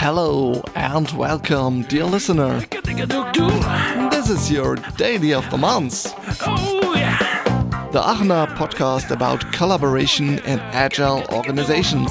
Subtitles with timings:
[0.00, 2.58] Hello and welcome, dear listener.
[4.10, 6.02] This is your daily of the month.
[7.92, 12.10] The Aachener podcast about collaboration and agile organizations.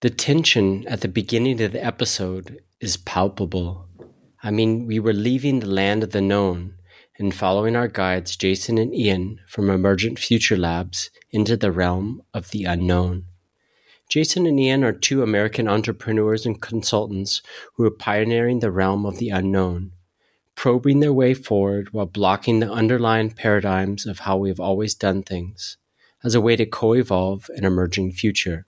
[0.00, 3.86] The tension at the beginning of the episode is palpable.
[4.42, 6.75] I mean, we were leaving the land of the known
[7.18, 12.50] and following our guides, Jason and Ian, from Emergent Future Labs into the realm of
[12.50, 13.24] the unknown.
[14.08, 17.42] Jason and Ian are two American entrepreneurs and consultants
[17.74, 19.92] who are pioneering the realm of the unknown,
[20.54, 25.22] probing their way forward while blocking the underlying paradigms of how we have always done
[25.22, 25.76] things
[26.22, 28.66] as a way to co evolve an emerging future.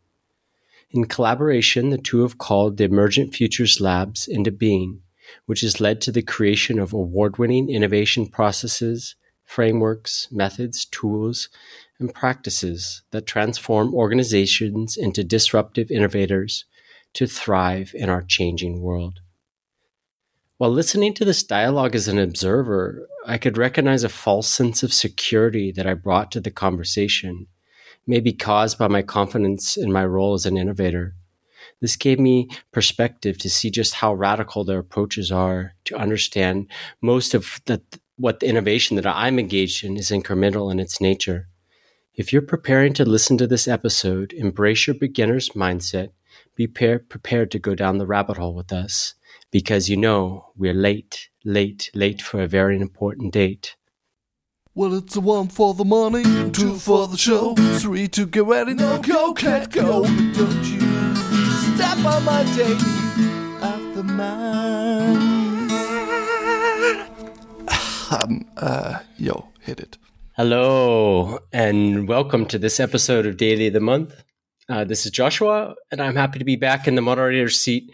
[0.91, 5.03] In collaboration, the two have called the Emergent Futures Labs into being,
[5.47, 9.15] which has led to the creation of award winning innovation processes,
[9.45, 11.49] frameworks, methods, tools,
[11.99, 16.65] and practices that transform organizations into disruptive innovators
[17.15, 19.21] to thrive in our changing world.
[20.59, 24.93] While listening to this dialogue as an observer, I could recognize a false sense of
[24.93, 27.47] security that I brought to the conversation,
[28.07, 31.15] maybe caused by my confidence in my role as an innovator.
[31.81, 36.67] This gave me perspective to see just how radical their approaches are, to understand
[37.01, 37.81] most of the,
[38.17, 41.49] what the innovation that I'm engaged in is incremental in its nature.
[42.15, 46.11] If you're preparing to listen to this episode, embrace your beginner's mindset.
[46.57, 49.15] Be prepared to go down the rabbit hole with us
[49.53, 53.77] because you know we're late, late, late for a very important date.
[54.75, 58.75] Well, it's a one for the money, two for the show, three to get ready,
[58.75, 60.05] no go, can't go.
[60.05, 61.08] Don't you
[61.99, 62.73] step on my day
[63.63, 65.71] after mine.
[68.23, 69.99] um, uh, yo, hit it.
[70.37, 74.23] Hello, and welcome to this episode of Daily of the Month.
[74.69, 77.91] Uh, this is Joshua, and I'm happy to be back in the moderator seat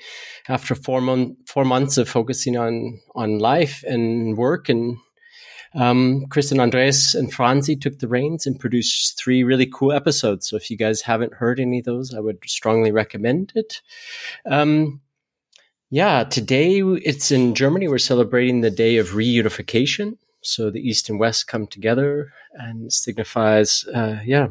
[0.49, 4.69] after four, mon- four months of focusing on on life and work.
[4.69, 4.99] And
[5.75, 10.49] um, Chris and Andreas and Franzi took the reins and produced three really cool episodes.
[10.49, 13.83] So if you guys haven't heard any of those, I would strongly recommend it.
[14.47, 15.01] Um,
[15.91, 17.89] yeah, today it's in Germany.
[17.89, 20.19] We're celebrating the day of reunification.
[20.43, 24.49] So the East and West come together and signifies, uh, yeah,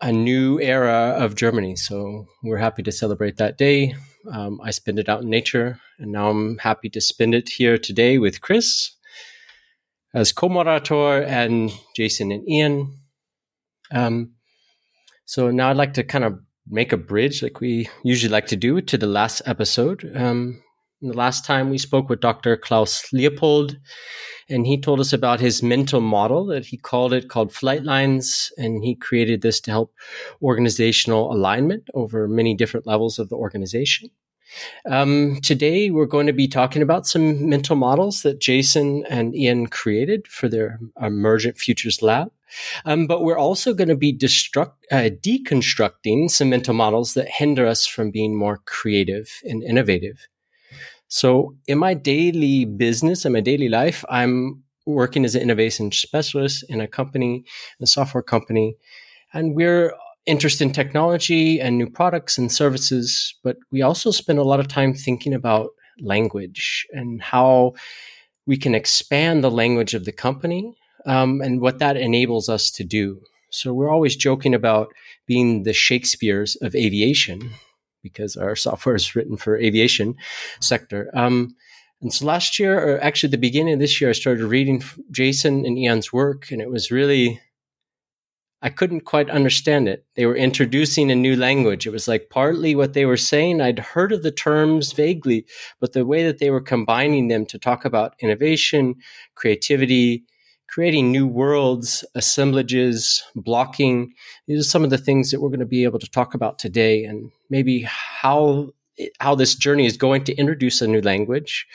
[0.00, 1.76] a new era of Germany.
[1.76, 3.94] So we're happy to celebrate that day.
[4.30, 7.78] Um, I spend it out in nature, and now I'm happy to spend it here
[7.78, 8.92] today with Chris
[10.14, 12.98] as co-moderator and Jason and Ian.
[13.92, 14.32] Um,
[15.24, 16.38] so now I'd like to kind of
[16.68, 20.10] make a bridge, like we usually like to do, to the last episode.
[20.16, 20.62] Um,
[21.02, 22.56] the last time we spoke with Dr.
[22.56, 23.76] Klaus Leopold,
[24.50, 28.52] and he told us about his mental model that he called it called flight levels,
[28.58, 29.94] and he created this to help
[30.42, 34.10] organizational alignment over many different levels of the organization.
[34.86, 39.66] Um, today, we're going to be talking about some mental models that Jason and Ian
[39.66, 42.30] created for their Emergent Futures Lab.
[42.84, 47.66] Um, but we're also going to be destruct, uh, deconstructing some mental models that hinder
[47.66, 50.28] us from being more creative and innovative.
[51.06, 56.64] So in my daily business and my daily life, I'm working as an innovation specialist
[56.68, 57.44] in a company,
[57.80, 58.76] a software company,
[59.32, 59.94] and we're
[60.26, 63.34] interested in technology and new products and services.
[63.42, 65.70] But we also spend a lot of time thinking about
[66.00, 67.74] language and how
[68.46, 70.74] we can expand the language of the company
[71.06, 73.20] um, and what that enables us to do.
[73.50, 74.92] So we're always joking about
[75.26, 77.50] being the Shakespeare's of aviation
[78.02, 80.14] because our software is written for aviation
[80.60, 81.10] sector.
[81.14, 81.54] Um,
[82.00, 85.66] and so last year, or actually the beginning of this year, I started reading Jason
[85.66, 87.40] and Ian's work, and it was really,
[88.62, 90.04] I couldn't quite understand it.
[90.16, 91.86] They were introducing a new language.
[91.86, 93.60] It was like partly what they were saying.
[93.60, 95.46] I'd heard of the terms vaguely,
[95.80, 98.96] but the way that they were combining them to talk about innovation,
[99.34, 100.24] creativity,
[100.68, 104.12] creating new worlds, assemblages, blocking.
[104.46, 106.58] These are some of the things that we're going to be able to talk about
[106.58, 108.70] today and maybe how
[109.18, 111.66] how this journey is going to introduce a new language,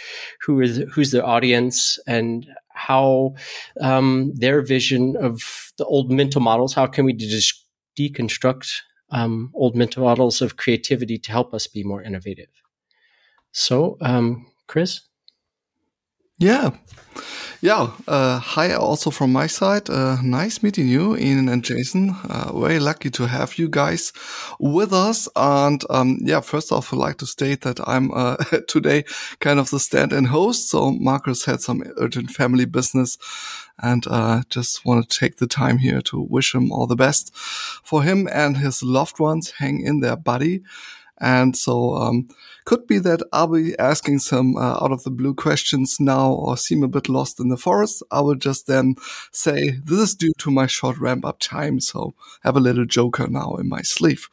[0.41, 3.35] who is who's the audience, and how
[3.81, 6.73] um, their vision of the old mental models.
[6.73, 7.65] How can we just
[7.97, 8.71] deconstruct
[9.09, 12.49] um, old mental models of creativity to help us be more innovative?
[13.51, 15.01] So, um, Chris.
[16.37, 16.71] Yeah.
[17.61, 17.91] Yeah.
[18.07, 19.89] Uh, hi, also from my side.
[19.89, 22.09] Uh, nice meeting you, Ian and Jason.
[22.29, 24.11] Uh, very lucky to have you guys
[24.59, 25.29] with us.
[25.37, 28.35] And um, yeah, first off, I'd like to state that I'm uh,
[28.67, 29.05] today
[29.39, 30.69] kind of the stand-in host.
[30.69, 33.17] So Marcus had some urgent family business,
[33.81, 37.33] and uh, just want to take the time here to wish him all the best.
[37.35, 40.63] For him and his loved ones, hang in there, buddy.
[41.19, 42.27] And so, um,
[42.65, 46.57] could be that I'll be asking some uh, out of the blue questions now or
[46.57, 48.03] seem a bit lost in the forest.
[48.11, 48.95] I will just then
[49.31, 51.79] say this is due to my short ramp up time.
[51.79, 54.27] So have a little joker now in my sleeve.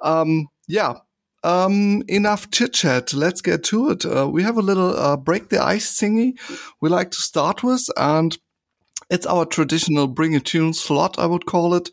[0.00, 0.94] Um, yeah.
[1.42, 3.14] Um, enough chit chat.
[3.14, 4.04] Let's get to it.
[4.04, 6.38] Uh, we have a little uh, break the ice thingy
[6.80, 8.36] we like to start with, and
[9.10, 11.90] it's our traditional bring a tune slot, I would call it.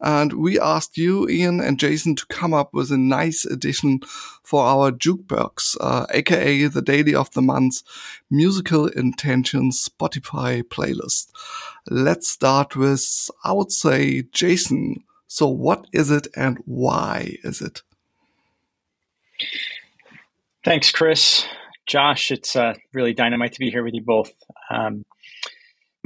[0.00, 4.00] And we asked you, Ian and Jason, to come up with a nice addition
[4.42, 7.82] for our jukebox, uh, aka the daily of the month
[8.30, 11.28] musical intention Spotify playlist.
[11.88, 15.04] Let's start with, I would say, Jason.
[15.28, 17.82] So what is it and why is it?
[20.64, 21.46] Thanks, Chris.
[21.86, 24.32] Josh, it's uh, really dynamite to be here with you both.
[24.70, 25.04] Um,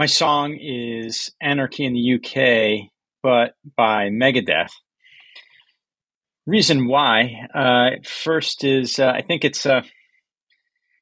[0.01, 2.89] my song is Anarchy in the UK,
[3.23, 4.71] but by Megadeth.
[6.47, 9.85] Reason why, uh, first is uh, I think it's a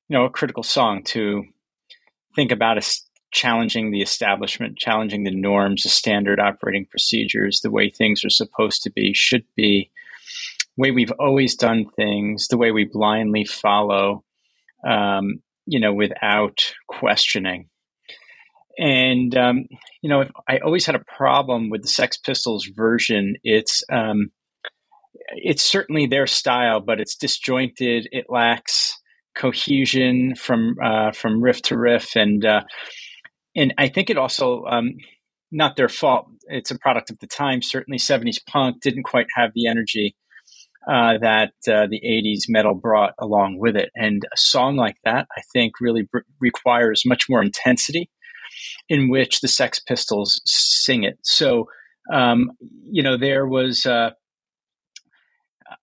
[0.08, 1.44] you know a critical song to
[2.34, 7.90] think about as challenging the establishment, challenging the norms, the standard operating procedures, the way
[7.90, 9.92] things are supposed to be, should be,
[10.76, 14.24] the way we've always done things, the way we blindly follow,
[14.84, 17.67] um, you know, without questioning.
[18.78, 19.66] And um,
[20.02, 23.36] you know, I always had a problem with the Sex Pistols version.
[23.42, 24.30] It's um,
[25.30, 28.08] it's certainly their style, but it's disjointed.
[28.12, 28.94] It lacks
[29.36, 32.62] cohesion from uh, from riff to riff, and uh,
[33.56, 34.94] and I think it also um,
[35.50, 36.28] not their fault.
[36.46, 37.62] It's a product of the time.
[37.62, 40.14] Certainly, '70s punk didn't quite have the energy
[40.88, 43.90] uh, that uh, the 80s metal brought along with it.
[43.94, 48.08] And a song like that, I think, really br- requires much more intensity
[48.88, 51.19] in which the Sex Pistols sing it.
[51.23, 51.69] So,
[52.12, 52.52] um,
[52.90, 54.11] you know, there was, uh,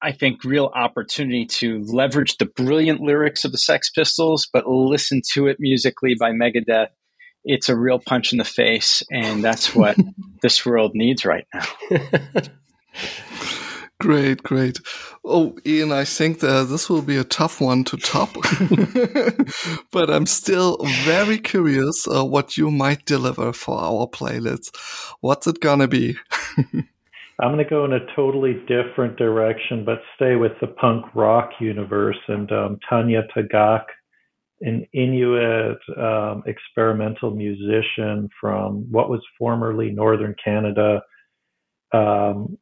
[0.02, 5.22] I think, real opportunity to leverage the brilliant lyrics of the Sex Pistols, but listen
[5.34, 6.90] to it musically by Megadeth.
[7.44, 9.96] It's a real punch in the face, and that's what
[10.42, 11.66] this world needs right now.
[14.06, 14.80] Great, great.
[15.24, 18.30] Oh, Ian, I think that this will be a tough one to top,
[19.92, 24.78] but I'm still very curious uh, what you might deliver for our playlist.
[25.22, 26.18] What's it gonna be?
[27.40, 31.50] I'm going to go in a totally different direction, but stay with the punk rock
[31.60, 32.20] universe.
[32.28, 33.86] And um, Tanya Tagaq,
[34.62, 41.02] an Inuit um, experimental musician from what was formerly Northern Canada,
[41.92, 42.58] um,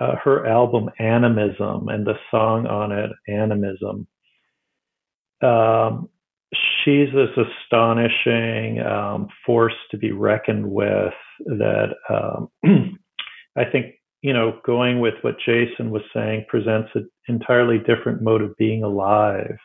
[0.00, 4.06] uh, her album Animism and the song on it, Animism.
[5.42, 6.08] Um,
[6.84, 11.14] she's this astonishing um, force to be reckoned with
[11.46, 12.48] that um,
[13.56, 18.42] I think, you know, going with what Jason was saying presents an entirely different mode
[18.42, 19.56] of being alive.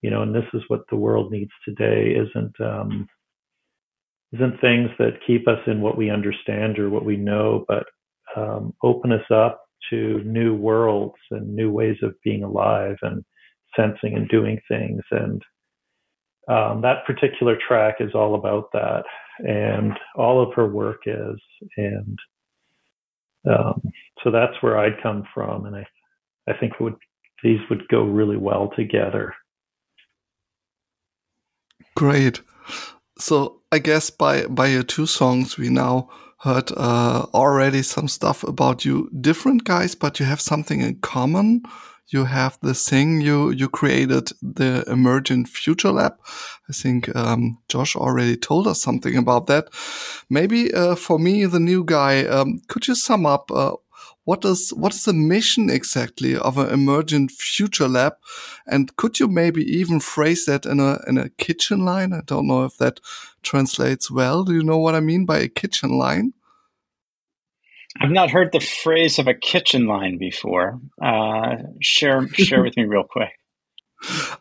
[0.00, 3.06] You know, and this is what the world needs today isn't um,
[4.32, 7.84] isn't things that keep us in what we understand or what we know, but
[8.36, 13.24] um, open us up to new worlds and new ways of being alive and
[13.76, 15.02] sensing and doing things.
[15.10, 15.42] And
[16.48, 19.04] um, that particular track is all about that,
[19.38, 21.38] and all of her work is.
[21.76, 22.18] And
[23.48, 23.82] um,
[24.22, 25.86] so that's where I'd come from, and I,
[26.48, 26.96] I think would
[27.42, 29.34] these would go really well together.
[31.96, 32.40] Great.
[33.18, 36.08] So I guess by by your two songs, we now
[36.42, 41.62] heard uh, already some stuff about you different guys, but you have something in common.
[42.08, 46.14] You have the thing you you created the Emergent Future Lab.
[46.68, 49.68] I think um, Josh already told us something about that.
[50.28, 53.76] Maybe uh, for me, the new guy, um, could you sum up uh,
[54.24, 58.14] what is what is the mission exactly of an emergent future lab?
[58.66, 62.12] And could you maybe even phrase that in a in a kitchen line?
[62.12, 63.00] I don't know if that
[63.42, 64.44] translates well.
[64.44, 66.32] Do you know what i mean by a kitchen line?
[68.00, 70.80] I've not heard the phrase of a kitchen line before.
[71.00, 73.32] Uh, share share with me real quick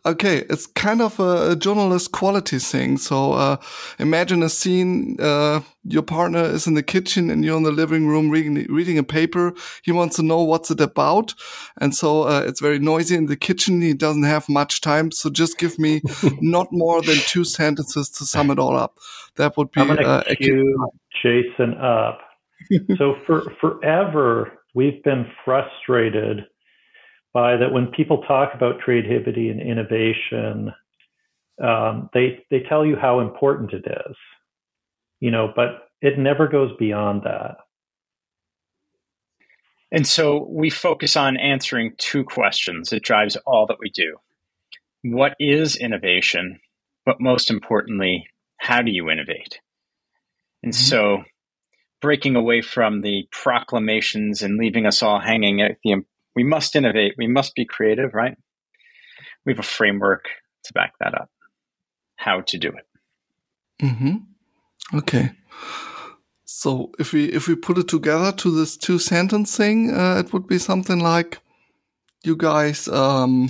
[0.06, 2.98] Okay, it's kind of a, a journalist quality thing.
[2.98, 3.58] So uh,
[4.00, 8.08] imagine a scene: uh, your partner is in the kitchen and you're in the living
[8.08, 9.54] room reading reading a paper.
[9.84, 11.34] He wants to know what's it about,
[11.80, 13.82] and so uh, it's very noisy in the kitchen.
[13.82, 16.02] He doesn't have much time, so just give me
[16.42, 18.98] not more than two sentences to sum it all up.
[19.38, 19.82] That would be.
[19.82, 20.90] I'm going uh, to cue
[21.22, 22.20] Jason up.
[22.98, 26.46] so for forever, we've been frustrated
[27.34, 30.74] by that when people talk about creativity and innovation,
[31.64, 34.16] um, they they tell you how important it is,
[35.20, 37.58] you know, but it never goes beyond that.
[39.92, 42.94] And so we focus on answering two questions.
[42.94, 44.18] It drives all that we do.
[45.04, 46.60] What is innovation?
[47.06, 49.60] But most importantly, how do you innovate?
[50.64, 50.82] And mm-hmm.
[50.82, 51.24] so
[52.02, 56.04] breaking away from the proclamations and leaving us all hanging at the
[56.36, 58.38] we must innovate, we must be creative, right?
[59.46, 60.26] We have a framework
[60.66, 61.30] to back that up.
[62.16, 63.86] How to do it.
[63.86, 64.98] Mm-hmm.
[64.98, 65.32] Okay.
[66.46, 70.32] So if we if we put it together to this two sentence thing, uh, it
[70.34, 71.40] would be something like,
[72.24, 73.50] you guys um,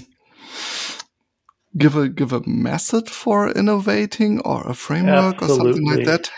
[1.78, 5.70] give a give a method for innovating or a framework Absolutely.
[5.70, 6.32] or something like that.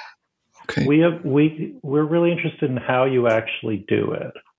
[0.63, 0.85] Okay.
[0.87, 4.52] We have we we're really interested in how you actually do it and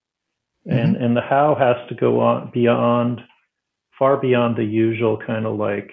[0.68, 1.02] mm-hmm.
[1.02, 3.20] and the how has to go on beyond
[3.98, 5.90] far beyond the usual kind of like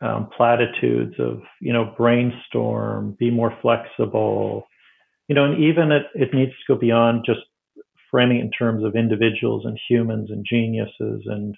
[0.00, 4.66] um, platitudes of you know brainstorm be more flexible
[5.28, 7.40] you know and even it, it needs to go beyond just
[8.10, 11.54] framing in terms of individuals and humans and geniuses and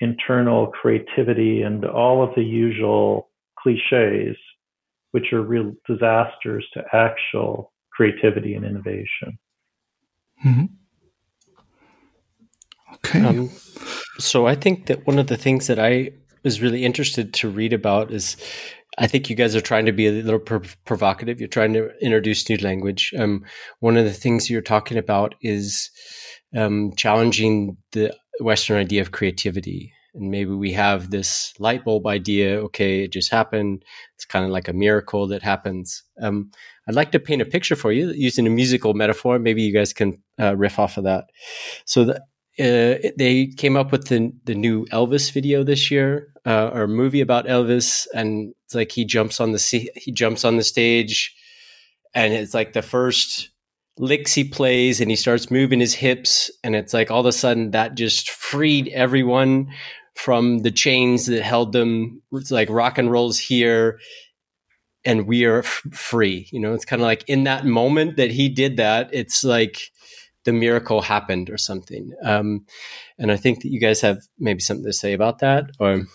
[0.00, 4.36] internal creativity and all of the usual cliches
[5.10, 9.38] which are real disasters to actual creativity and innovation
[10.44, 10.66] mm-hmm.
[12.94, 13.20] Okay.
[13.24, 13.50] Um,
[14.18, 16.12] so I think that one of the things that I
[16.44, 18.36] was really interested to read about is
[18.98, 21.40] I think you guys are trying to be a little prov- provocative.
[21.40, 23.12] You're trying to introduce new language.
[23.18, 23.44] Um,
[23.80, 25.90] one of the things you're talking about is
[26.56, 29.92] um, challenging the Western idea of creativity.
[30.14, 32.58] And maybe we have this light bulb idea.
[32.62, 33.84] Okay, it just happened.
[34.14, 36.02] It's kind of like a miracle that happens.
[36.22, 36.50] Um,
[36.88, 39.38] I'd like to paint a picture for you using a musical metaphor.
[39.38, 41.26] Maybe you guys can uh, riff off of that.
[41.84, 42.22] So the,
[42.58, 47.20] uh, they came up with the the new Elvis video this year, uh, or movie
[47.20, 51.34] about Elvis, and it's like he jumps on the he jumps on the stage,
[52.14, 53.50] and it's like the first
[53.98, 57.32] licks he plays, and he starts moving his hips, and it's like all of a
[57.32, 59.68] sudden that just freed everyone
[60.14, 62.22] from the chains that held them.
[62.32, 64.00] It's like rock and roll's here,
[65.04, 66.48] and we are f- free.
[66.52, 69.10] You know, it's kind of like in that moment that he did that.
[69.12, 69.90] It's like
[70.46, 72.12] the miracle happened or something.
[72.22, 72.64] Um,
[73.18, 76.06] and I think that you guys have maybe something to say about that, or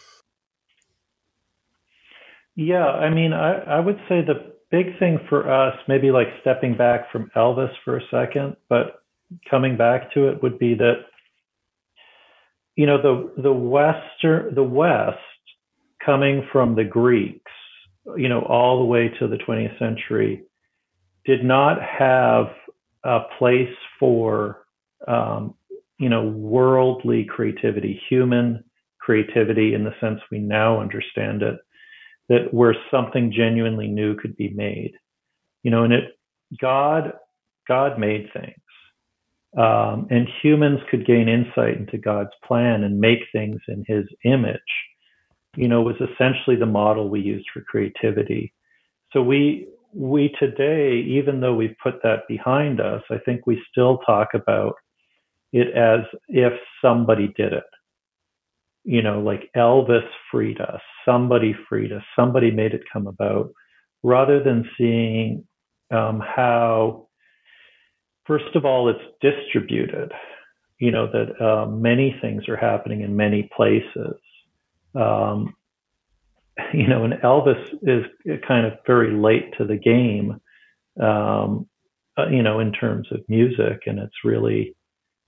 [2.55, 6.75] yeah, I mean, I, I would say the big thing for us, maybe like stepping
[6.75, 9.03] back from Elvis for a second, but
[9.50, 11.05] coming back to it would be that
[12.75, 15.17] you know the the western the west
[16.05, 17.51] coming from the greeks
[18.17, 20.43] you know all the way to the 20th century
[21.25, 22.47] did not have
[23.03, 24.65] a place for
[25.08, 25.53] um,
[26.00, 28.65] you know worldly creativity, human
[29.00, 31.58] creativity in the sense we now understand it,
[32.27, 34.91] that where something genuinely new could be made.
[35.63, 36.17] You know, and it
[36.60, 37.13] God
[37.67, 38.55] God made things.
[39.58, 44.60] Um, and humans could gain insight into God's plan and make things in his image,
[45.58, 48.53] you know, was essentially the model we used for creativity.
[49.12, 53.98] So we we today, even though we've put that behind us, I think we still
[54.00, 54.75] talk about
[55.51, 57.63] it as if somebody did it.
[58.83, 63.51] You know, like Elvis freed us, somebody freed us, somebody made it come about,
[64.01, 65.45] rather than seeing
[65.91, 67.07] um, how,
[68.25, 70.12] first of all, it's distributed.
[70.79, 74.15] You know, that uh, many things are happening in many places.
[74.95, 75.53] Um,
[76.73, 78.05] you know, and Elvis is
[78.47, 80.39] kind of very late to the game,
[81.01, 81.67] um,
[82.17, 83.83] uh, you know, in terms of music.
[83.85, 84.75] And it's really,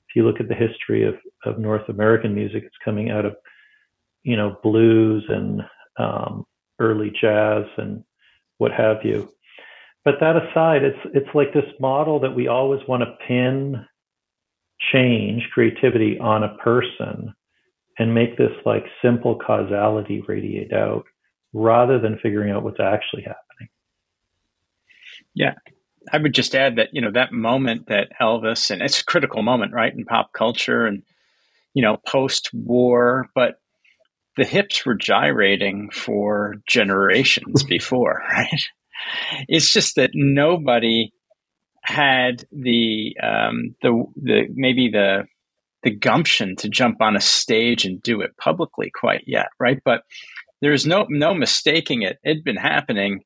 [0.09, 3.35] if you look at the history of, of North American music, it's coming out of,
[4.23, 5.61] you know, blues and
[5.97, 6.45] um,
[6.79, 8.03] early jazz and
[8.57, 9.31] what have you.
[10.05, 13.85] But that aside, it's it's like this model that we always want to pin
[14.91, 17.33] change, creativity on a person
[17.99, 21.05] and make this like simple causality radiate out
[21.53, 23.69] rather than figuring out what's actually happening.
[25.33, 25.53] Yeah.
[26.11, 29.41] I would just add that, you know, that moment that Elvis, and it's a critical
[29.41, 31.03] moment, right, in pop culture and,
[31.73, 33.59] you know, post war, but
[34.35, 38.65] the hips were gyrating for generations before, right?
[39.47, 41.13] It's just that nobody
[41.83, 45.25] had the um, the the maybe the
[45.83, 49.79] the gumption to jump on a stage and do it publicly quite yet, right?
[49.83, 50.03] But
[50.63, 52.17] there's no no mistaking it.
[52.23, 53.21] It'd been happening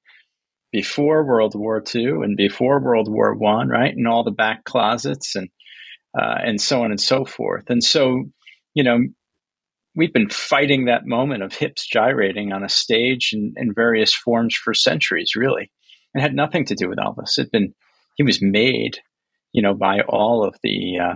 [0.71, 3.95] before World War II and before World War One, right?
[3.95, 5.49] In all the back closets and
[6.19, 7.69] uh, and so on and so forth.
[7.69, 8.25] And so,
[8.73, 8.99] you know,
[9.95, 14.55] we've been fighting that moment of hips gyrating on a stage in, in various forms
[14.55, 15.71] for centuries, really.
[16.15, 17.37] It had nothing to do with Elvis.
[17.37, 17.73] It'd been
[18.15, 18.97] he was made,
[19.53, 21.15] you know, by all of the uh,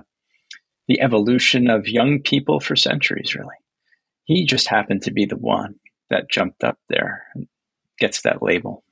[0.87, 3.55] the evolution of young people for centuries, really.
[4.25, 5.75] He just happened to be the one
[6.11, 7.47] that jumped up there and
[7.97, 8.83] gets that label.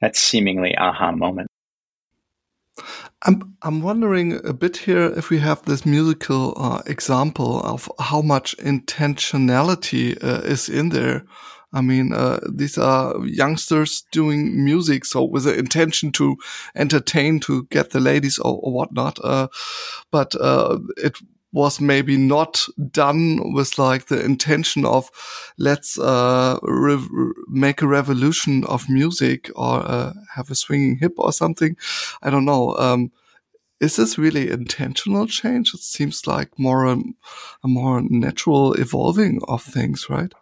[0.00, 1.48] That seemingly aha moment.
[3.22, 8.22] I'm I'm wondering a bit here if we have this musical uh, example of how
[8.22, 11.24] much intentionality uh, is in there.
[11.72, 16.36] I mean, uh, these are youngsters doing music, so with the intention to
[16.74, 19.18] entertain, to get the ladies or, or whatnot.
[19.22, 19.48] Uh,
[20.10, 21.16] but uh, it
[21.52, 25.10] was maybe not done with like the intention of
[25.58, 26.58] let's uh,
[27.48, 31.76] make a revolution of music or uh, have a swinging hip or something.
[32.22, 32.76] I don't know.
[32.76, 33.10] Um,
[33.80, 35.72] is this really intentional change?
[35.74, 36.98] It seems like more a,
[37.64, 40.32] a more natural evolving of things, right?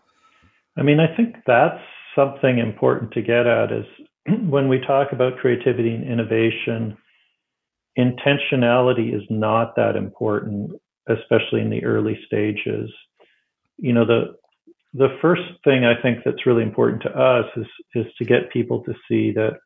[0.76, 1.80] I mean, I think that's
[2.14, 3.86] something important to get at is
[4.48, 6.96] when we talk about creativity and innovation,
[7.98, 10.72] intentionality is not that important,
[11.08, 12.90] especially in the early stages.
[13.78, 14.36] You know, the
[14.94, 18.82] the first thing I think that's really important to us is is to get people
[18.84, 19.58] to see that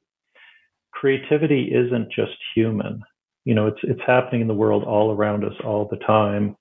[0.92, 3.02] creativity isn't just human.
[3.44, 6.56] You know, it's it's happening in the world all around us all the time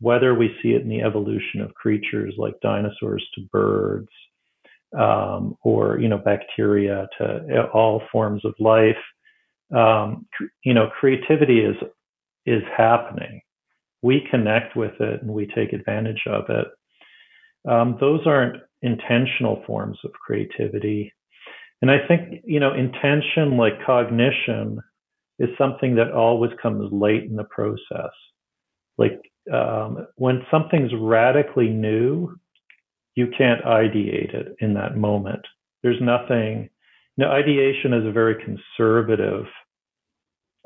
[0.00, 4.08] whether we see it in the evolution of creatures like dinosaurs to birds,
[4.98, 8.96] um, or you know bacteria to all forms of life,
[9.74, 10.26] um,
[10.64, 11.76] you know creativity is
[12.46, 13.40] is happening.
[14.04, 16.66] We connect with it and we take advantage of it.
[17.66, 21.10] Um, those aren't intentional forms of creativity.
[21.80, 24.78] And I think, you know, intention like cognition
[25.38, 28.12] is something that always comes late in the process.
[28.98, 32.36] Like um, when something's radically new,
[33.14, 35.46] you can't ideate it in that moment.
[35.82, 36.68] There's nothing.
[37.16, 39.46] You know, ideation is a very conservative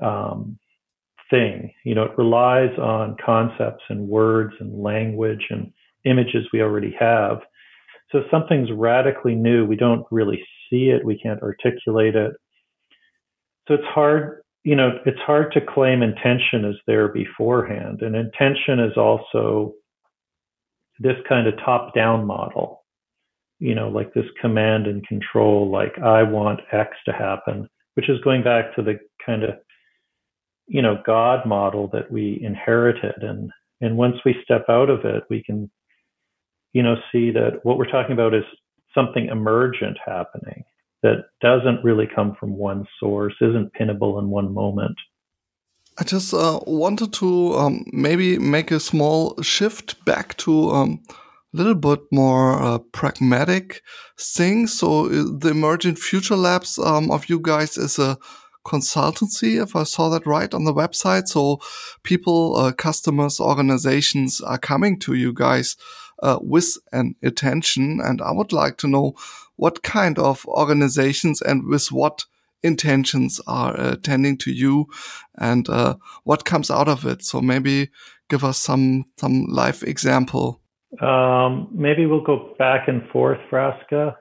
[0.03, 0.59] um,
[1.31, 1.73] thing.
[1.85, 5.73] You know, it relies on concepts and words and language and
[6.05, 7.41] images we already have.
[8.11, 11.05] So something's radically new, we don't really see it.
[11.05, 12.33] We can't articulate it.
[13.67, 18.03] So it's hard you know, it's hard to claim intention is there beforehand.
[18.03, 19.73] And intention is also
[20.99, 22.85] this kind of top down model,
[23.61, 28.21] you know, like this command and control, like I want X to happen, which is
[28.21, 29.55] going back to the kind of,
[30.69, 33.23] you know, God model that we inherited.
[33.23, 33.51] And,
[33.81, 35.71] and once we step out of it, we can,
[36.73, 38.45] you know, see that what we're talking about is
[38.95, 40.65] something emergent happening
[41.03, 44.97] that doesn't really come from one source, isn't pinnable in one moment.
[45.99, 51.57] I just uh, wanted to um, maybe make a small shift back to um, a
[51.57, 53.83] little bit more uh, pragmatic
[54.19, 54.67] thing.
[54.67, 58.17] So uh, the Emergent Future Labs um, of you guys is a
[58.69, 61.29] consultancy, if I saw that right on the website.
[61.29, 61.61] So
[62.03, 65.77] people, uh, customers, organizations are coming to you guys
[66.23, 68.01] uh, with an attention.
[68.03, 69.15] And I would like to know
[69.57, 72.25] what kind of organizations and with what
[72.63, 74.87] intentions are uh, tending to you
[75.39, 77.23] and uh, what comes out of it.
[77.25, 77.91] So maybe
[78.29, 80.61] give us some some live example.
[81.01, 84.17] Um, maybe we'll go back and forth, Frasca.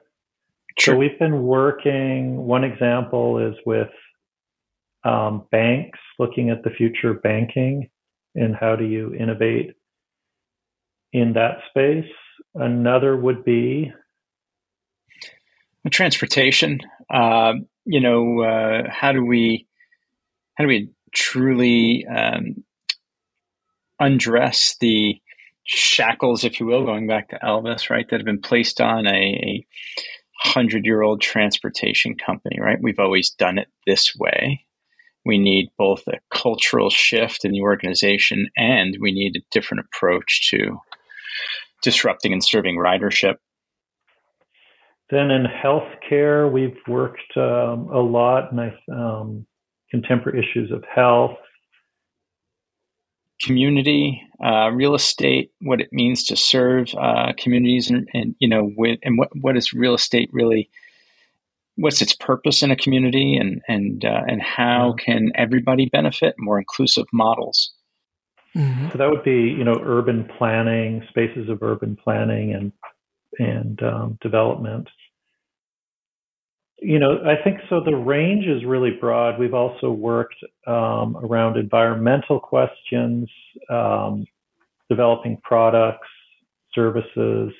[0.78, 0.94] Sure.
[0.94, 2.36] So we've been working.
[2.46, 3.88] One example is with
[5.04, 7.88] um, banks, looking at the future of banking
[8.34, 9.74] and how do you innovate
[11.12, 12.10] in that space.
[12.54, 13.92] Another would be
[15.90, 16.80] transportation.
[17.10, 19.66] Uh, you know, uh, how do we
[20.56, 22.62] how do we truly um,
[23.98, 25.20] undress the
[25.64, 29.10] shackles, if you will, going back to Elvis, right, that have been placed on a,
[29.10, 29.66] a
[30.48, 32.78] hundred year old transportation company, right?
[32.80, 34.64] We've always done it this way.
[35.24, 40.50] We need both a cultural shift in the organization and we need a different approach
[40.50, 40.78] to
[41.82, 43.36] disrupting and serving ridership.
[45.10, 49.46] Then in healthcare, we've worked um, a lot in um,
[49.90, 51.36] contemporary issues of health.
[53.42, 58.70] community uh, real estate, what it means to serve uh, communities, and, and, you know,
[58.76, 60.68] with, and what what is real estate really?
[61.78, 66.34] What's its purpose in a community, and and uh, and how can everybody benefit?
[66.38, 67.72] More inclusive models.
[68.56, 68.88] Mm-hmm.
[68.90, 72.72] So that would be, you know, urban planning, spaces of urban planning, and
[73.38, 74.88] and um, development.
[76.80, 77.80] You know, I think so.
[77.84, 79.38] The range is really broad.
[79.38, 80.36] We've also worked
[80.66, 83.28] um, around environmental questions,
[83.68, 84.24] um,
[84.88, 86.06] developing products,
[86.74, 87.52] services,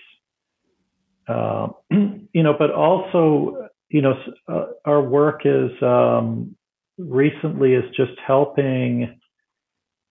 [1.28, 4.14] uh, you know, but also, you know,
[4.48, 6.54] uh, our work is um,
[6.98, 9.18] recently is just helping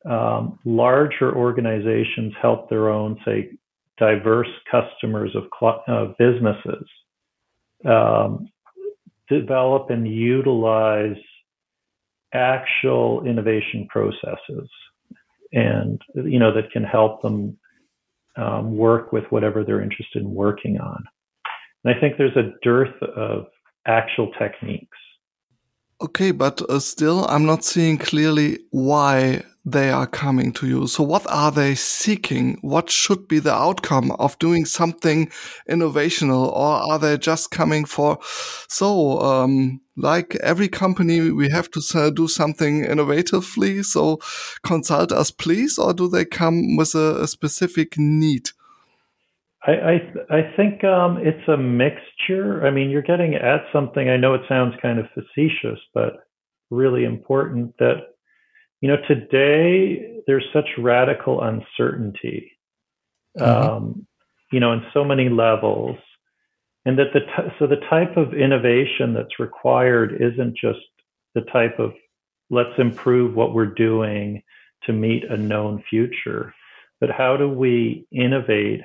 [0.10, 3.50] um, larger organizations help their own, say,
[3.98, 5.44] diverse customers of
[5.88, 6.88] uh, businesses
[7.86, 8.48] um,
[9.30, 11.18] develop and utilize
[12.34, 14.70] actual innovation processes
[15.54, 17.58] and you know that can help them
[18.36, 21.04] um, work with whatever they're interested in working on.
[21.84, 23.48] And i think there's a dearth of
[23.88, 24.98] actual techniques
[26.02, 30.88] okay but uh, still i'm not seeing clearly why they are coming to you.
[30.88, 32.58] So what are they seeking?
[32.62, 35.30] What should be the outcome of doing something
[35.70, 38.18] innovational or are they just coming for,
[38.70, 43.84] so, um, like every company, we have to do something innovatively.
[43.84, 44.20] So
[44.64, 48.52] consult us, please, or do they come with a, a specific need?
[49.66, 52.66] I, I, I think um, it's a mixture.
[52.66, 54.08] I mean, you're getting at something.
[54.08, 56.28] I know it sounds kind of facetious, but
[56.70, 58.08] really important that
[58.82, 62.52] you know, today there's such radical uncertainty,
[63.38, 63.70] mm-hmm.
[63.70, 64.08] um,
[64.52, 65.98] you know, in so many levels,
[66.86, 70.80] and that the t- so the type of innovation that's required isn't just
[71.34, 71.94] the type of
[72.50, 74.42] let's improve what we're doing
[74.84, 76.54] to meet a known future,
[77.02, 78.82] but how do we innovate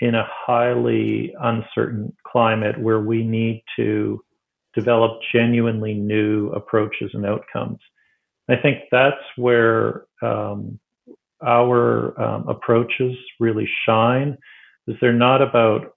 [0.00, 4.22] in a highly uncertain climate where we need to
[4.74, 7.78] develop genuinely new approaches and outcomes?
[8.48, 10.78] I think that's where um,
[11.44, 14.36] our um, approaches really shine,
[14.86, 15.94] is they're not about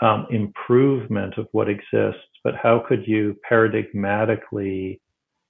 [0.00, 5.00] um, improvement of what exists, but how could you paradigmatically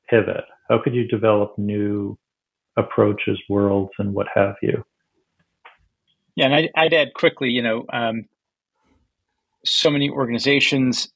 [0.08, 0.44] pivot?
[0.68, 2.18] How could you develop new
[2.76, 4.85] approaches, worlds, and what have you?
[6.36, 8.24] Yeah, and I'd, I'd add quickly, you know, um,
[9.64, 11.08] so many organizations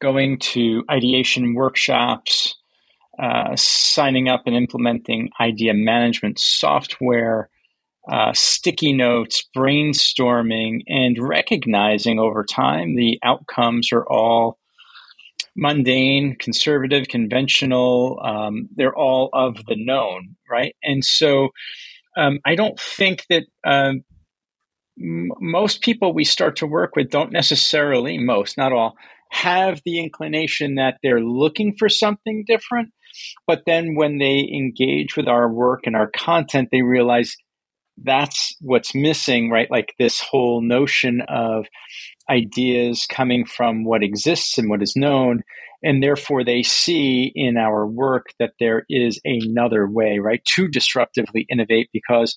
[0.00, 2.54] going to ideation workshops,
[3.20, 7.48] uh, signing up and implementing idea management software,
[8.10, 14.58] uh, sticky notes, brainstorming, and recognizing over time the outcomes are all
[15.56, 18.20] mundane, conservative, conventional.
[18.22, 20.76] Um, they're all of the known, right?
[20.82, 21.48] And so
[22.16, 23.44] um, I don't think that.
[23.64, 23.94] Uh,
[25.00, 28.94] m- most people we start to work with don't necessarily, most, not all,
[29.30, 32.90] have the inclination that they're looking for something different
[33.46, 37.36] but then when they engage with our work and our content, they realize
[38.02, 39.70] that's what's missing, right?
[39.70, 41.66] Like this whole notion of
[42.30, 45.42] ideas coming from what exists and what is known.
[45.82, 51.44] And therefore, they see in our work that there is another way, right, to disruptively
[51.50, 52.36] innovate because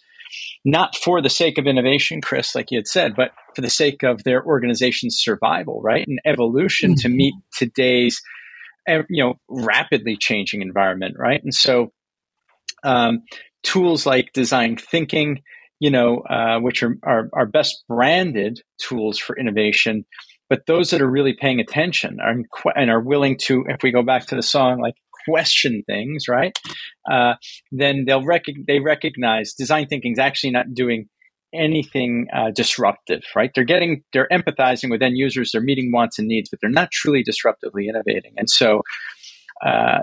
[0.65, 4.03] not for the sake of innovation, Chris, like you had said, but for the sake
[4.03, 7.01] of their organization's survival, right, and evolution mm-hmm.
[7.01, 8.21] to meet today's
[8.87, 11.41] you know rapidly changing environment, right?
[11.43, 11.91] And so
[12.83, 13.23] um,
[13.63, 15.41] tools like design thinking,
[15.79, 20.05] you know, uh, which are, are are best branded tools for innovation,
[20.49, 22.35] but those that are really paying attention are,
[22.75, 24.95] and are willing to, if we go back to the song, like
[25.27, 26.57] question things, right?
[27.09, 27.33] Uh,
[27.71, 31.07] then they'll rec- they recognize design thinking is actually not doing
[31.53, 33.51] anything uh, disruptive, right?
[33.53, 36.91] They're getting, they're empathizing with end users, they're meeting wants and needs, but they're not
[36.91, 38.33] truly disruptively innovating.
[38.37, 38.81] And so
[39.65, 39.99] uh,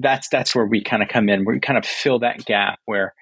[0.00, 1.44] that's that's where we kind of come in.
[1.44, 3.14] We kind of fill that gap where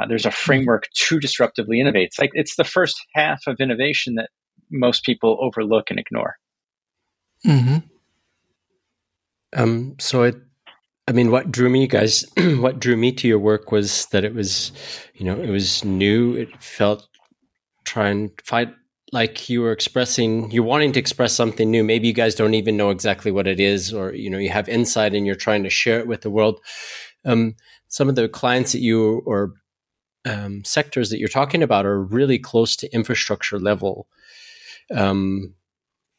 [0.00, 2.06] uh, there's a framework to disruptively innovate.
[2.06, 4.30] It's like it's the first half of innovation that
[4.70, 6.36] most people overlook and ignore.
[7.46, 7.78] Mm-hmm.
[9.56, 10.36] Um, so it
[11.10, 14.32] I mean, what drew me, guys, what drew me to your work was that it
[14.32, 14.70] was,
[15.14, 16.36] you know, it was new.
[16.36, 17.08] It felt
[17.84, 18.72] trying to fight
[19.12, 21.82] like you were expressing, you're wanting to express something new.
[21.82, 24.68] Maybe you guys don't even know exactly what it is, or, you know, you have
[24.68, 26.60] insight and you're trying to share it with the world.
[27.24, 27.56] Um,
[27.88, 29.54] some of the clients that you or
[30.24, 34.06] um, sectors that you're talking about are really close to infrastructure level
[34.94, 35.54] um,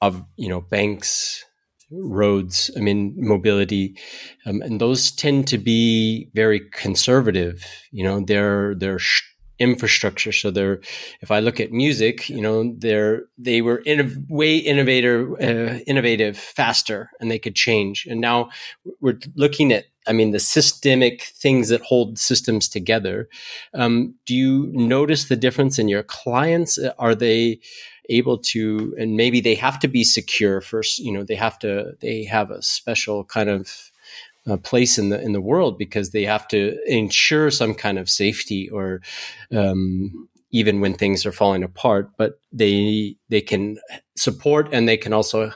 [0.01, 1.45] of, you know, banks,
[1.91, 2.71] roads.
[2.77, 3.97] I mean, mobility,
[4.45, 7.65] um, and those tend to be very conservative.
[7.91, 9.23] You know, they're they're sh-
[9.59, 10.31] infrastructure.
[10.31, 10.79] So they're,
[11.21, 15.79] if I look at music, you know, they're they were in a way innovator, uh,
[15.85, 18.07] innovative, faster, and they could change.
[18.09, 18.49] And now
[19.01, 23.29] we're looking at, I mean, the systemic things that hold systems together.
[23.73, 26.79] Um, do you notice the difference in your clients?
[26.97, 27.59] Are they
[28.09, 30.99] able to, and maybe they have to be secure first.
[30.99, 33.91] You know, they have to, they have a special kind of
[34.47, 38.09] uh, place in the in the world because they have to ensure some kind of
[38.09, 39.01] safety or
[39.51, 43.77] um, even when things are falling apart but they they can
[44.17, 45.51] support and they can also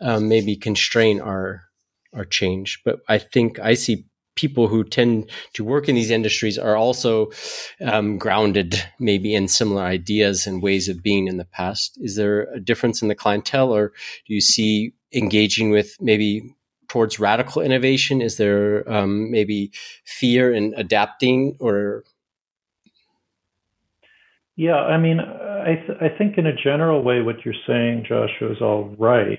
[0.00, 1.67] um, maybe constrain our
[2.14, 2.80] our changed.
[2.84, 7.28] but i think i see people who tend to work in these industries are also
[7.84, 12.42] um, grounded maybe in similar ideas and ways of being in the past is there
[12.54, 13.88] a difference in the clientele or
[14.26, 16.54] do you see engaging with maybe
[16.88, 18.20] towards radical innovation?
[18.20, 19.70] Is there um, maybe
[20.04, 22.04] fear in adapting or?
[24.56, 28.50] Yeah, I mean, I, th- I think in a general way, what you're saying, Joshua,
[28.50, 29.38] is all right.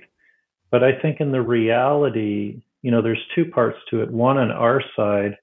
[0.71, 4.11] But I think in the reality, you know, there's two parts to it.
[4.11, 5.35] One, on our side,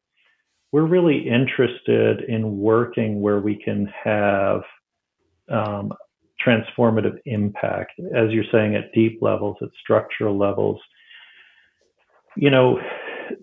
[0.72, 4.62] we're really interested in working where we can have
[5.48, 5.92] um,
[6.44, 10.80] transformative impact, as you're saying, at deep levels, at structural levels
[12.36, 12.78] you know,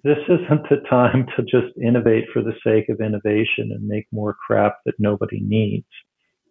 [0.03, 4.35] this isn't the time to just innovate for the sake of innovation and make more
[4.45, 5.87] crap that nobody needs.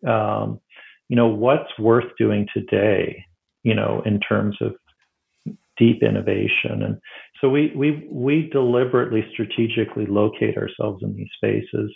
[0.06, 0.60] Um,
[1.08, 3.24] you know, what's worth doing today,
[3.62, 4.74] you know, in terms of
[5.82, 6.82] deep innovation.
[6.82, 6.98] And
[7.40, 11.90] so we, we, we deliberately strategically locate ourselves in these spaces.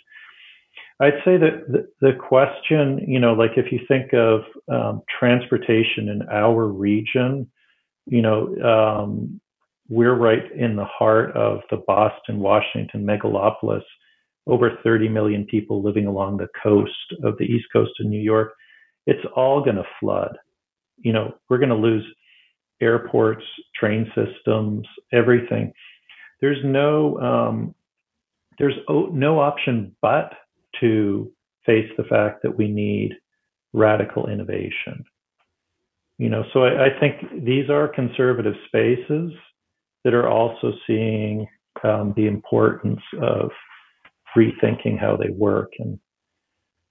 [0.99, 6.09] I'd say that the, the question, you know, like if you think of um, transportation
[6.09, 7.49] in our region,
[8.07, 9.39] you know, um,
[9.89, 13.83] we're right in the heart of the Boston, Washington megalopolis.
[14.47, 16.91] Over 30 million people living along the coast
[17.23, 18.53] of the East Coast of New York.
[19.05, 20.37] It's all going to flood.
[20.97, 22.05] You know, we're going to lose
[22.81, 23.43] airports,
[23.75, 25.73] train systems, everything.
[26.41, 27.75] There's no um,
[28.59, 30.33] there's no option but
[30.79, 31.31] to
[31.65, 33.13] face the fact that we need
[33.73, 35.03] radical innovation.
[36.17, 39.31] You know, so I, I think these are conservative spaces
[40.03, 41.47] that are also seeing
[41.83, 43.51] um, the importance of
[44.35, 45.99] rethinking how they work and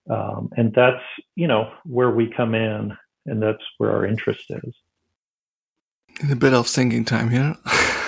[0.09, 1.03] um, and that's
[1.35, 2.93] you know where we come in
[3.27, 4.75] and that's where our interest is
[6.23, 7.57] a bit of thinking time here.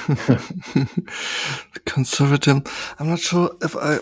[1.84, 2.62] Conservative.
[2.98, 3.98] I'm not sure if i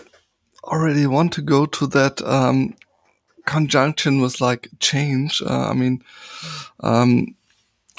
[0.63, 2.75] already want to go to that um,
[3.45, 5.41] conjunction with like change.
[5.41, 6.03] Uh, i mean
[6.81, 7.35] um,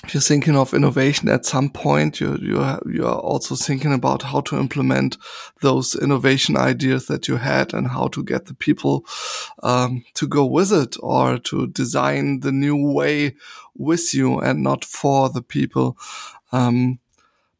[0.04, 4.22] if you're thinking of innovation at some point, you you you are also thinking about
[4.22, 5.18] how to implement
[5.60, 9.04] those innovation ideas that you had and how to get the people
[9.62, 13.34] um, to go with it or to design the new way
[13.76, 15.96] with you and not for the people.
[16.52, 17.00] Um,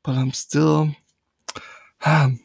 [0.05, 0.95] but I'm still.
[2.07, 2.41] Um,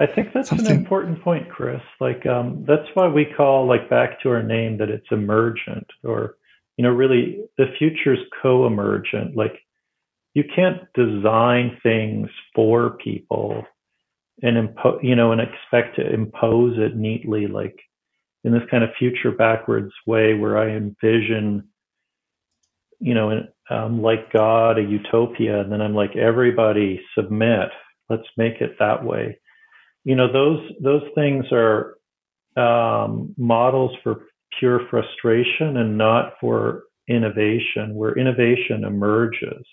[0.00, 0.66] I think that's something.
[0.66, 1.80] an important point, Chris.
[2.00, 6.36] Like um, that's why we call like back to our name that it's emergent or
[6.76, 9.36] you know, really the future's co-emergent.
[9.36, 9.58] Like
[10.34, 13.64] you can't design things for people
[14.42, 17.78] and impose, you know, and expect to impose it neatly, like
[18.42, 21.68] in this kind of future backwards way where I envision,
[22.98, 27.68] you know, um, like God, a utopia, and then I'm like, everybody submit.
[28.10, 29.38] Let's make it that way.
[30.04, 31.96] You know, those those things are
[32.56, 34.26] um, models for
[34.58, 39.66] pure frustration and not for innovation where innovation emerges.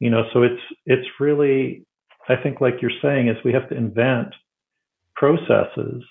[0.00, 1.84] You know so it's it's really
[2.28, 4.32] i think like you're saying is we have to invent
[5.16, 6.04] processes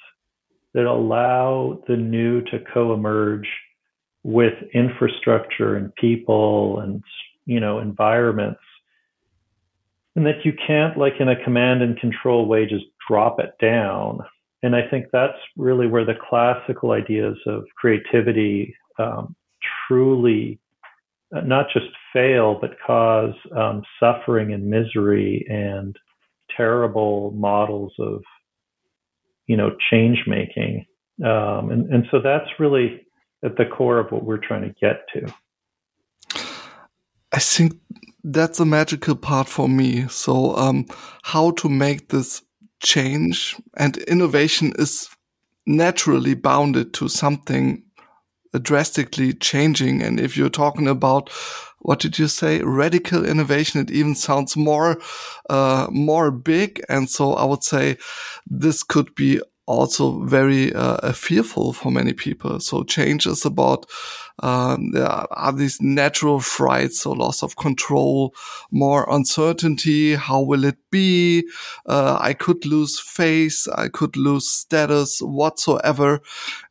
[0.74, 3.48] that allow the new to co-emerge
[4.24, 7.02] with infrastructure and people and
[7.46, 8.60] you know environments.
[10.16, 14.20] And that you can't like in a command and control way just drop it down
[14.68, 19.34] and I think that's really where the classical ideas of creativity um,
[19.88, 20.60] truly
[21.34, 25.96] uh, not just fail, but cause um, suffering and misery and
[26.56, 28.22] terrible models of,
[29.46, 30.86] you know, change making.
[31.24, 33.08] Um, and, and so that's really
[33.46, 35.34] at the core of what we're trying to get to.
[37.32, 37.78] I think
[38.22, 40.10] that's a magical part for me.
[40.10, 40.88] So, um,
[41.24, 42.42] how to make this
[42.82, 45.10] change and innovation is
[45.66, 47.84] naturally bounded to something
[48.62, 50.02] drastically changing.
[50.02, 51.30] And if you're talking about
[51.80, 52.62] what did you say?
[52.62, 53.80] Radical innovation.
[53.82, 54.98] It even sounds more,
[55.50, 56.84] uh, more big.
[56.90, 57.98] And so I would say
[58.48, 62.60] this could be also very uh, fearful for many people.
[62.60, 63.86] So change is about
[64.40, 68.36] um, there are these natural frights, so loss of control,
[68.72, 70.16] more uncertainty.
[70.16, 71.48] How will it be?
[71.86, 73.68] Uh, I could lose face.
[73.68, 76.22] I could lose status whatsoever.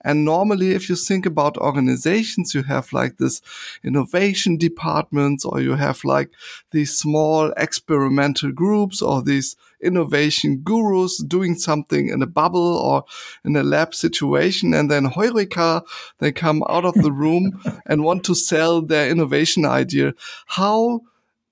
[0.03, 3.43] And normally, if you think about organizations, you have like this
[3.83, 6.31] innovation departments or you have like
[6.71, 13.05] these small experimental groups or these innovation gurus doing something in a bubble or
[13.45, 14.75] in a lab situation.
[14.75, 15.83] And then Heureka,
[16.19, 17.56] they come out of the room
[17.87, 20.14] and want to sell their innovation idea.
[20.47, 21.01] How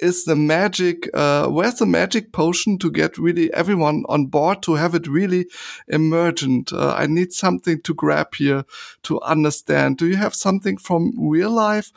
[0.01, 4.75] is the magic, uh, where's the magic potion to get really everyone on board to
[4.75, 5.47] have it really
[5.89, 6.73] emergent?
[6.73, 8.65] Uh, I need something to grab here
[9.05, 9.99] to understand.
[9.99, 11.93] Do you have something from real life?